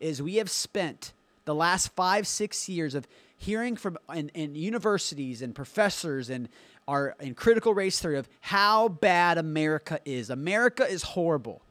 [0.00, 1.12] is we have spent
[1.44, 3.06] the last five six years of
[3.42, 6.48] hearing from in, universities and professors and
[6.86, 10.30] our in critical race theory of how bad America is.
[10.30, 11.62] America is horrible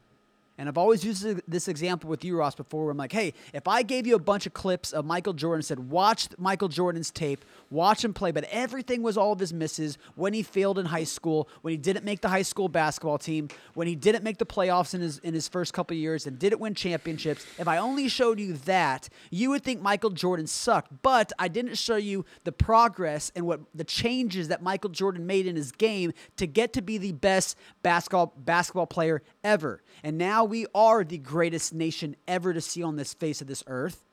[0.58, 3.66] and I've always used this example with you, Ross, before where I'm like, hey, if
[3.66, 7.10] I gave you a bunch of clips of Michael Jordan and said, watch Michael Jordan's
[7.10, 10.86] tape, watch him play, but everything was all of his misses when he failed in
[10.86, 14.38] high school, when he didn't make the high school basketball team, when he didn't make
[14.38, 17.46] the playoffs in his in his first couple years and didn't win championships.
[17.58, 20.90] If I only showed you that, you would think Michael Jordan sucked.
[21.02, 25.46] But I didn't show you the progress and what the changes that Michael Jordan made
[25.46, 29.82] in his game to get to be the best basketball basketball player ever.
[30.02, 33.64] And now we are the greatest nation ever to see on this face of this
[33.66, 34.04] earth.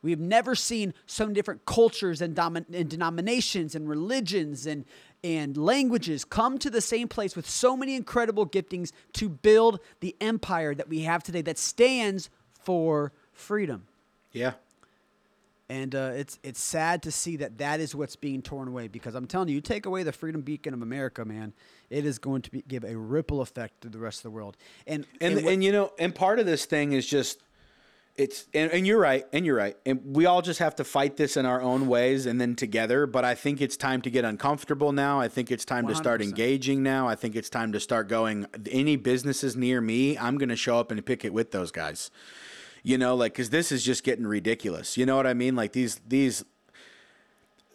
[0.00, 4.84] We have never seen so many different cultures and, domin- and denominations and religions and,
[5.24, 10.14] and languages come to the same place with so many incredible giftings to build the
[10.20, 13.86] empire that we have today that stands for freedom.
[14.32, 14.52] Yeah.
[15.70, 19.14] And uh, it's it's sad to see that that is what's being torn away because
[19.14, 21.52] I'm telling you, you take away the freedom beacon of America, man,
[21.90, 24.56] it is going to be, give a ripple effect to the rest of the world.
[24.86, 27.42] And and and, and, you know, and part of this thing is just
[28.18, 31.16] it's and, and you're right, and you're right, and we all just have to fight
[31.16, 33.06] this in our own ways and then together.
[33.06, 35.20] But I think it's time to get uncomfortable now.
[35.20, 37.06] I think it's time to start engaging now.
[37.06, 38.46] I think it's time to start going.
[38.70, 42.10] Any businesses near me, I'm going to show up and pick it with those guys.
[42.82, 44.96] You know, like because this is just getting ridiculous.
[44.96, 45.56] You know what I mean?
[45.56, 46.44] Like these these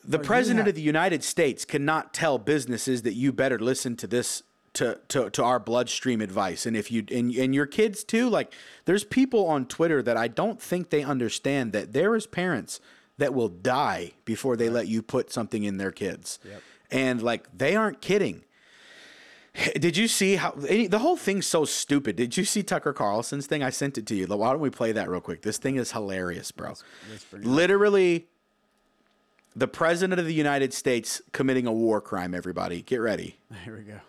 [0.04, 4.44] the president of the United States cannot tell businesses that you better listen to this
[4.74, 6.66] to, to, to our bloodstream advice.
[6.66, 8.54] And if you and, and your kids too, like
[8.86, 12.80] there's people on Twitter that I don't think they understand that there is parents
[13.18, 16.40] that will die before they let you put something in their kids.
[16.90, 18.44] And like they aren't kidding.
[19.56, 22.16] Did you see how any, the whole thing's so stupid?
[22.16, 23.62] Did you see Tucker Carlson's thing?
[23.62, 24.26] I sent it to you.
[24.26, 25.44] Why don't we play that real quick?
[25.44, 26.74] This thing is hilarious, bro.
[27.32, 28.28] Literally,
[29.56, 32.34] the president of the United States committing a war crime.
[32.34, 33.38] Everybody, get ready.
[33.64, 34.00] here we go.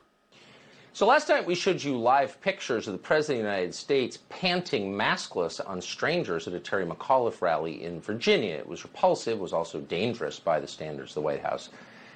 [0.94, 4.20] So last night we showed you live pictures of the President of the United States
[4.28, 8.54] panting maskless on strangers at a Terry McAuliffe rally in Virginia.
[8.54, 11.70] It was repulsive, it was also dangerous by the standards the White House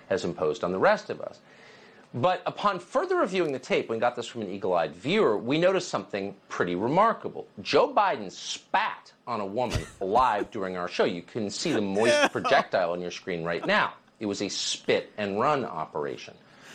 [0.08, 1.40] has imposed on the rest of us.
[2.14, 5.88] But upon further reviewing the tape, we got this from an eagle-eyed viewer, we noticed
[5.88, 7.46] something pretty remarkable.
[7.60, 11.04] Joe Biden spat on a woman live during our show.
[11.04, 13.92] You can see the moist projectile on your screen right now.
[14.20, 16.34] It was a spit and run operation.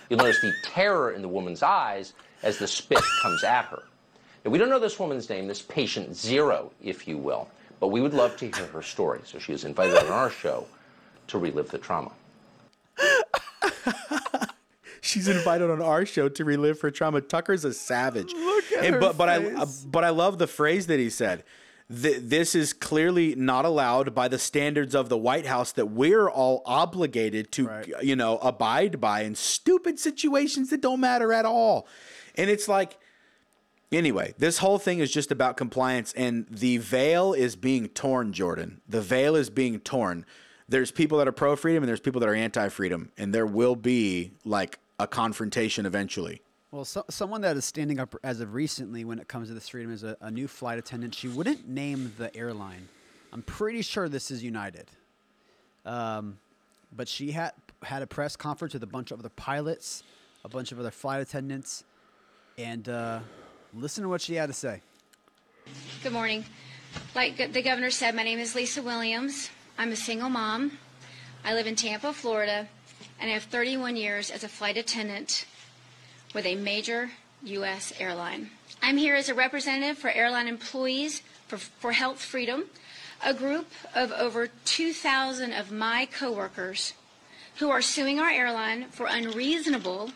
[0.09, 2.13] You'll notice the terror in the woman's eyes
[2.43, 3.83] as the spit comes at her.
[4.45, 8.01] Now, we don't know this woman's name, this patient zero, if you will, but we
[8.01, 9.21] would love to hear her story.
[9.23, 10.67] So she is invited on our show
[11.27, 12.11] to relive the trauma.
[15.03, 17.19] She's invited on our show to relive her trauma.
[17.19, 18.31] Tucker's a savage.
[18.33, 21.09] Look at and, her but but I uh, but I love the phrase that he
[21.09, 21.43] said.
[21.93, 26.29] Th- this is clearly not allowed by the standards of the White House that we're
[26.29, 27.93] all obligated to, Right.
[28.01, 31.85] you know, abide by in stupid situations that don't matter at all.
[32.35, 32.97] And it's like,
[33.91, 38.81] Anyway, this whole thing is just about compliance, and the veil is being torn, Jordan.
[38.87, 40.25] The veil is being torn.
[40.67, 43.45] There's people that are pro freedom, and there's people that are anti freedom, and there
[43.45, 46.41] will be like a confrontation eventually.
[46.71, 49.69] Well, so, someone that is standing up as of recently when it comes to this
[49.69, 51.13] freedom is a, a new flight attendant.
[51.13, 52.87] She wouldn't name the airline.
[53.31, 54.87] I'm pretty sure this is United.
[55.85, 56.39] Um,
[56.95, 57.51] but she had
[57.83, 60.03] had a press conference with a bunch of other pilots,
[60.43, 61.83] a bunch of other flight attendants,
[62.57, 63.19] and uh,
[63.73, 64.81] listen to what she had to say.
[66.01, 66.45] Good morning.
[67.15, 69.49] Like the governor said, my name is Lisa Williams.
[69.77, 70.77] I'm a single mom.
[71.43, 72.67] I live in Tampa, Florida,
[73.23, 75.45] and I have 31 years as a flight attendant
[76.35, 77.11] with a major
[77.43, 77.93] U.S.
[77.97, 78.49] airline.
[78.81, 82.65] I'm here as a representative for airline employees for, for Health Freedom,
[83.25, 86.95] a group of over 2,000 of my coworkers
[87.59, 90.11] who are suing our airline for unreasonable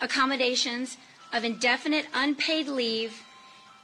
[0.00, 0.96] accommodations
[1.34, 3.22] of indefinite unpaid leave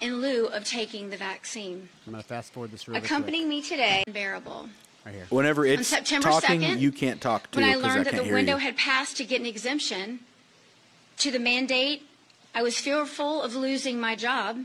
[0.00, 1.90] in lieu of taking the vaccine.
[2.06, 4.70] I'm going to fast forward this really Accompanying me today, unbearable.
[5.06, 5.26] Right here.
[5.30, 8.10] Whenever it's September talking, 2nd, you can't talk to when it I 'cause learned that
[8.10, 8.58] can't the hear window you.
[8.58, 10.18] had passed to get an exemption
[11.18, 12.02] to the mandate,
[12.52, 14.64] I was fearful of losing my job,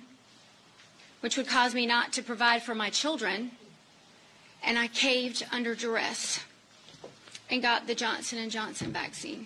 [1.19, 3.51] which would cause me not to provide for my children,
[4.63, 6.39] and I caved under duress
[7.49, 9.45] and got the Johnson & Johnson vaccine.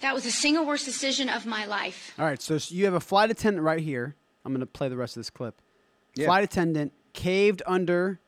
[0.00, 2.12] That was the single worst decision of my life.
[2.18, 4.14] All right, so s- you have a flight attendant right here.
[4.44, 5.62] I'm going to play the rest of this clip.
[6.14, 6.26] Yeah.
[6.26, 8.20] Flight attendant caved under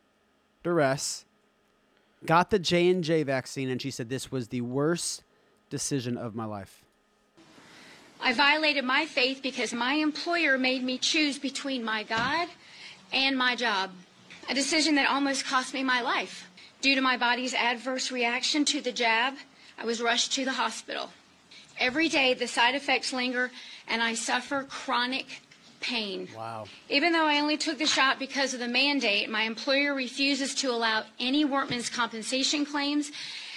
[0.63, 1.27] duress,
[2.25, 5.23] got the J and J vaccine, and she said this was the worst
[5.71, 6.85] decision of my life.
[8.21, 12.49] I violated my faith because my employer made me choose between my God
[13.13, 13.91] and my job,
[14.49, 16.49] a decision that almost cost me my life.
[16.81, 19.35] Due to my body's adverse reaction to the jab,
[19.79, 21.11] I was rushed to the hospital.
[21.79, 23.51] Every day, the side effects linger
[23.87, 25.41] and I suffer chronic
[25.81, 26.29] pain.
[26.37, 26.67] Wow.
[26.89, 30.71] Even though I only took the shot because of the mandate, my employer refuses to
[30.71, 33.11] allow any workman's compensation claims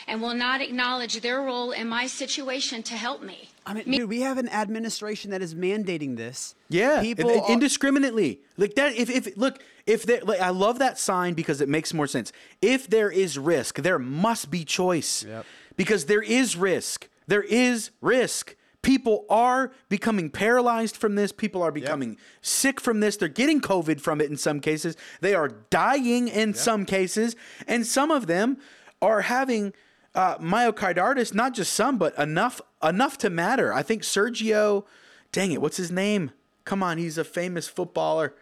[0.08, 3.50] and will not acknowledge their role in my situation to help me.
[3.66, 6.56] I mean, dude, we have an administration that is mandating this.
[6.70, 8.96] Yeah, people and- and are- indiscriminately like that.
[8.96, 12.32] If if look, if there, like, I love that sign because it makes more sense.
[12.62, 15.24] If there is risk, there must be choice.
[15.24, 15.46] Yep.
[15.78, 17.08] Because there is risk.
[17.28, 18.56] There is risk.
[18.82, 21.32] People are becoming paralyzed from this.
[21.32, 23.16] People are becoming sick from this.
[23.16, 24.98] They're getting COVID from it in some cases.
[25.20, 27.36] They are dying in some cases,
[27.68, 28.58] and some of them
[29.02, 29.74] are having
[30.16, 31.34] uh, myocarditis.
[31.34, 33.72] Not just some, but enough enough to matter.
[33.72, 34.86] I think Sergio,
[35.32, 36.32] dang it, what's his name?
[36.66, 38.34] Come on, he's a famous footballer.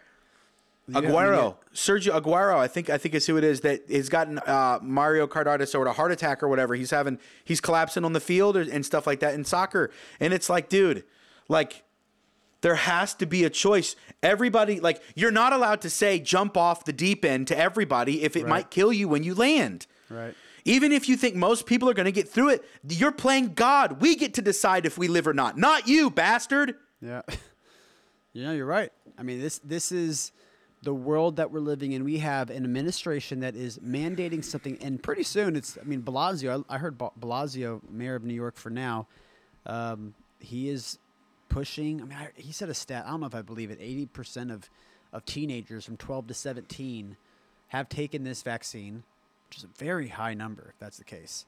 [0.92, 4.78] Aguero, Sergio Aguero, I think I think is who it is that has gotten uh,
[4.80, 6.74] myocarditis or a heart attack or whatever.
[6.74, 10.32] He's having he's collapsing on the field or, and stuff like that in soccer, and
[10.32, 11.04] it's like, dude,
[11.48, 11.84] like
[12.60, 13.96] there has to be a choice.
[14.22, 18.36] Everybody, like you're not allowed to say jump off the deep end to everybody if
[18.36, 19.86] it might kill you when you land.
[20.08, 20.34] Right.
[20.64, 24.02] Even if you think most people are going to get through it, you're playing God.
[24.02, 26.74] We get to decide if we live or not, not you, bastard.
[27.00, 27.22] Yeah.
[28.32, 28.92] you know, you're right.
[29.18, 30.32] I mean, this this is
[30.82, 32.04] the world that we're living in.
[32.04, 35.78] We have an administration that is mandating something, and pretty soon it's.
[35.80, 36.64] I mean, Blasio.
[36.68, 39.06] I, I heard Blasio, mayor of New York, for now.
[39.66, 40.98] Um, he is
[41.48, 42.00] pushing.
[42.00, 43.04] I mean, I, he said a stat.
[43.06, 43.78] I don't know if I believe it.
[43.80, 44.70] Eighty percent of
[45.12, 47.16] of teenagers from 12 to 17
[47.68, 49.02] have taken this vaccine,
[49.48, 51.46] which is a very high number if that's the case.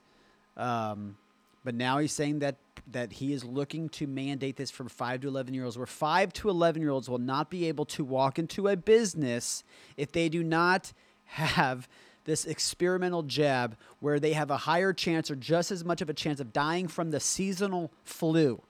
[0.56, 1.16] Um,
[1.64, 2.56] but now he's saying that
[2.88, 6.32] that he is looking to mandate this from five to eleven year olds, where five
[6.34, 9.62] to eleven year olds will not be able to walk into a business
[9.96, 10.92] if they do not
[11.24, 11.88] have
[12.24, 16.14] this experimental jab, where they have a higher chance or just as much of a
[16.14, 18.62] chance of dying from the seasonal flu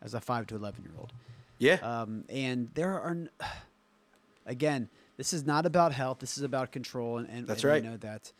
[0.00, 1.12] as a five to eleven year old.
[1.58, 1.74] Yeah.
[1.82, 3.16] Um, and there are,
[4.46, 6.18] again, this is not about health.
[6.18, 7.84] This is about control, and, and That's and we right.
[7.84, 8.32] know that.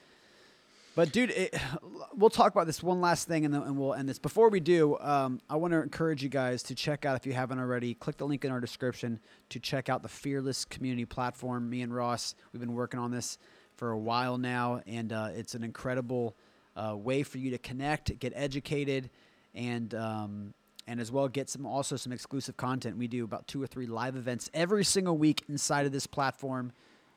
[0.94, 1.54] But dude, it,
[2.14, 4.18] we'll talk about this one last thing, and then and we'll end this.
[4.18, 7.32] Before we do, um, I want to encourage you guys to check out if you
[7.32, 7.94] haven't already.
[7.94, 9.18] Click the link in our description
[9.50, 11.68] to check out the Fearless Community Platform.
[11.68, 13.38] Me and Ross, we've been working on this
[13.74, 16.36] for a while now, and uh, it's an incredible
[16.76, 19.10] uh, way for you to connect, get educated,
[19.54, 20.54] and um,
[20.86, 22.96] and as well get some also some exclusive content.
[22.96, 26.72] We do about two or three live events every single week inside of this platform.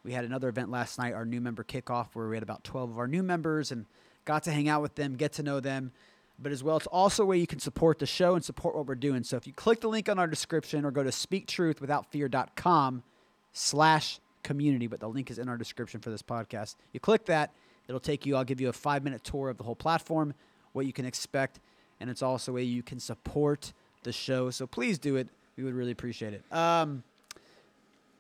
[0.08, 2.92] We had another event last night, our new member kickoff, where we had about 12
[2.92, 3.86] of our new members and
[4.24, 5.92] got to hang out with them, get to know them.
[6.40, 8.86] But as well, it's also a way you can support the show and support what
[8.86, 9.26] we're doing.
[9.26, 13.04] So if you click the link on our description or go to speaktruthwithoutfear.com
[13.52, 16.76] slash community, but the link is in our description for this podcast.
[16.94, 17.52] You click that,
[17.90, 20.34] it'll take you, I'll give you a five minute tour of the whole platform,
[20.72, 21.60] what you can expect,
[22.00, 24.52] and it's also a way you can support the show.
[24.52, 25.28] So please do it.
[25.58, 26.46] We would really appreciate it.
[26.50, 27.04] Um,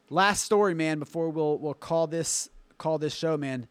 [0.09, 3.67] last story, man, before we'll we'll call this call this show, man.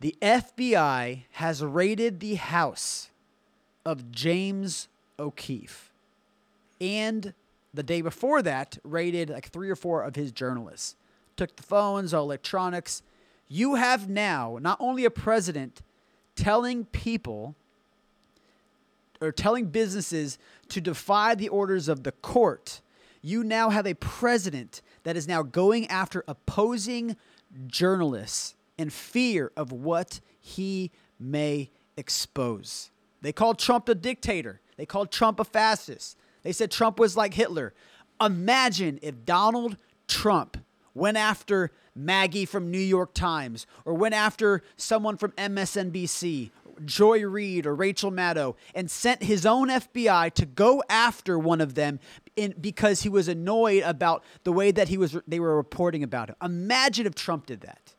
[0.00, 3.10] The FBI has raided the house
[3.84, 4.88] of James
[5.18, 5.92] O'Keefe.
[6.80, 7.34] And
[7.74, 10.96] the day before that, raided like three or four of his journalists.
[11.36, 13.02] Took the phones, electronics.
[13.46, 15.82] You have now not only a president
[16.34, 17.54] telling people
[19.20, 20.38] or telling businesses
[20.68, 22.80] to defy the orders of the court,
[23.20, 27.16] you now have a president that is now going after opposing
[27.66, 32.90] journalists in fear of what he may expose.
[33.20, 34.60] They called Trump a dictator.
[34.76, 36.16] They called Trump a fascist.
[36.42, 37.74] They said Trump was like Hitler.
[38.20, 39.76] Imagine if Donald
[40.08, 40.56] Trump
[40.94, 46.50] went after Maggie from New York Times or went after someone from MSNBC,
[46.84, 51.74] Joy Reid or Rachel Maddow, and sent his own FBI to go after one of
[51.74, 52.00] them
[52.36, 56.30] in, because he was annoyed about the way that he was they were reporting about
[56.30, 56.36] him.
[56.42, 57.94] Imagine if Trump did that.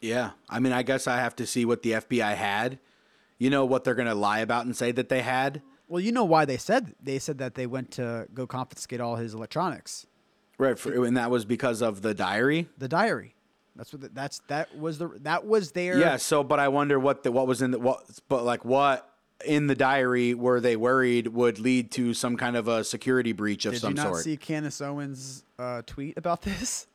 [0.00, 0.30] Yeah.
[0.50, 2.78] I mean, I guess I have to see what the FBI had.
[3.38, 5.62] You know what they're going to lie about and say that they had?
[5.88, 9.16] Well, you know why they said they said that they went to go confiscate all
[9.16, 10.06] his electronics.
[10.58, 10.78] Right.
[10.78, 12.68] For, and that was because of the diary?
[12.78, 13.34] The diary.
[13.76, 16.16] That's what the, that's that was the that was their Yeah.
[16.16, 19.08] So, but I wonder what the, what was in the, what, but like what
[19.46, 23.64] in the diary were they worried would lead to some kind of a security breach
[23.66, 24.24] of Did some you not sort?
[24.24, 26.86] see Candace Owens' uh, tweet about this?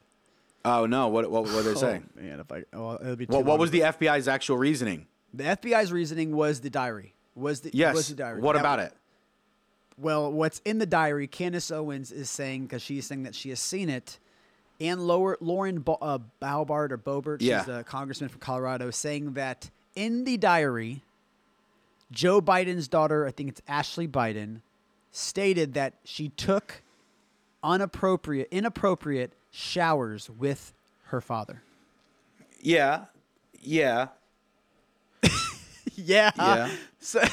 [0.66, 1.08] Oh, no.
[1.08, 2.10] What, what, what were they saying?
[2.18, 5.08] Oh, man, if I oh, it'll be too What, what was the FBI's actual reasoning?
[5.34, 7.16] the FBI's reasoning was the diary.
[7.36, 7.96] Was the Yes.
[7.96, 8.42] was the diary.
[8.42, 8.94] What That- about it?
[9.98, 11.28] Well, what's in the diary?
[11.28, 14.20] Candace Owens is saying because she's saying that she has seen it,
[14.80, 17.62] and Lower, Lauren Bo, uh, Baubart or Boebert, Yeah.
[17.62, 21.04] she's a congressman from Colorado, saying that in the diary,
[22.12, 24.62] Joe Biden's daughter, I think it's Ashley Biden,
[25.12, 26.82] stated that she took
[27.64, 30.74] unappropriate, inappropriate showers with
[31.06, 31.64] her father.
[32.62, 33.06] Yeah.
[33.60, 34.10] Yeah.
[35.96, 36.32] yeah.
[36.38, 36.70] Yeah.
[37.00, 37.24] So,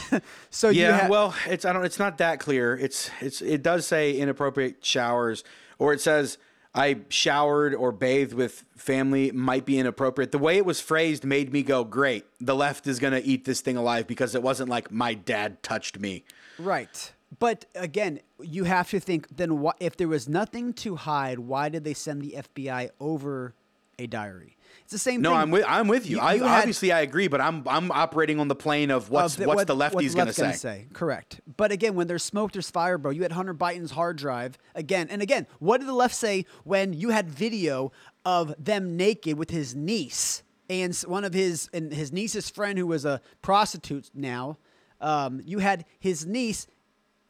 [0.51, 2.77] so you Yeah, ha- well, it's I don't it's not that clear.
[2.77, 5.45] It's it's it does say inappropriate showers
[5.79, 6.39] or it says
[6.75, 10.33] I showered or bathed with family might be inappropriate.
[10.33, 12.27] The way it was phrased made me go, "Great.
[12.41, 15.63] The left is going to eat this thing alive because it wasn't like my dad
[15.63, 16.25] touched me."
[16.59, 17.13] Right.
[17.39, 21.69] But again, you have to think then what if there was nothing to hide, why
[21.69, 23.55] did they send the FBI over
[23.99, 24.57] a diary?
[24.83, 25.23] It's the same thing.
[25.23, 25.39] No, thing.
[25.39, 26.17] I'm with I'm with you.
[26.17, 29.09] You- I you had- obviously I agree, but I'm I'm operating on the plane of
[29.11, 30.87] what's of the- what's what- the what lefties the going to say.
[30.93, 31.41] Correct.
[31.57, 33.11] But again, when there's smoke, there's fire, bro.
[33.11, 35.47] You had Hunter Biden's hard drive again and again.
[35.59, 37.93] What did the left say when you had video
[38.25, 42.87] of them naked with his niece and one of his and his niece's friend who
[42.87, 44.59] was a prostitute now?
[45.01, 46.67] Um, you had his niece,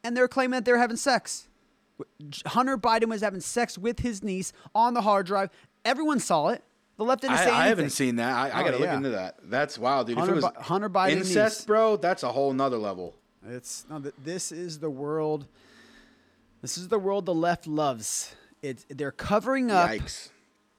[0.05, 1.49] and they're claiming that they're having sex.
[2.47, 5.51] Hunter Biden was having sex with his niece on the hard drive.
[5.85, 6.63] Everyone saw it.
[6.97, 7.61] The left didn't I, say anything.
[7.61, 8.33] I haven't seen that.
[8.35, 8.97] I, I Oh, got to look yeah.
[8.97, 9.37] into that.
[9.45, 10.17] That's wild, dude.
[10.19, 11.67] Hunter if it was Bi- Hunter Biden incest, niece.
[11.67, 13.15] bro, that's a whole nother level.
[13.47, 15.47] It's no, this is the world.
[16.63, 18.35] This is the world the left loves.
[18.63, 19.91] It's they're covering up.
[19.91, 20.31] Yikes.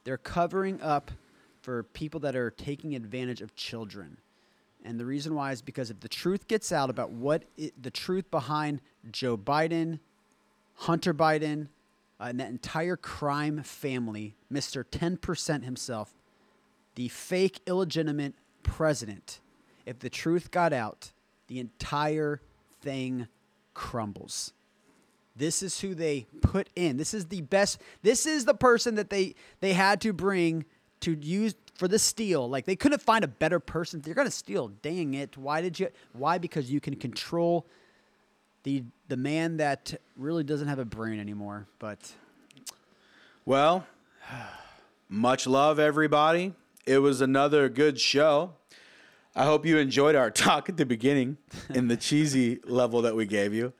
[0.03, 1.11] They're covering up
[1.61, 4.17] for people that are taking advantage of children.
[4.83, 7.89] And the reason why is because if the truth gets out about what i the
[7.91, 9.99] truth behind Joe Biden,
[10.75, 11.67] Hunter Biden,
[12.19, 14.83] uh, and that entire crime family, Mr.
[14.83, 16.13] 10% himself,
[16.95, 19.41] the fake illegitimate president,
[19.85, 21.11] if the truth got out,
[21.47, 22.41] the entire
[22.81, 23.27] thing
[23.73, 24.53] crumbles.
[25.35, 26.97] This is who they put in.
[26.97, 27.79] This is the best.
[28.01, 30.63] This is the person that they they had to bring
[31.01, 32.49] to use for the steal.
[32.49, 34.01] Like they couldn't find a better person.
[34.05, 35.37] You're gonna steal, dang it!
[35.37, 35.89] Why did you?
[36.13, 36.37] Why?
[36.37, 37.67] Because you can control
[38.65, 41.67] the the man that really doesn't have a brain anymore.
[41.79, 42.11] But
[43.45, 43.87] Well,
[45.07, 46.53] much love, everybody.
[46.85, 48.53] It was another good show.
[49.35, 51.37] I hope you enjoyed our talk at the beginning
[51.69, 53.71] in the cheesy level that we gave you.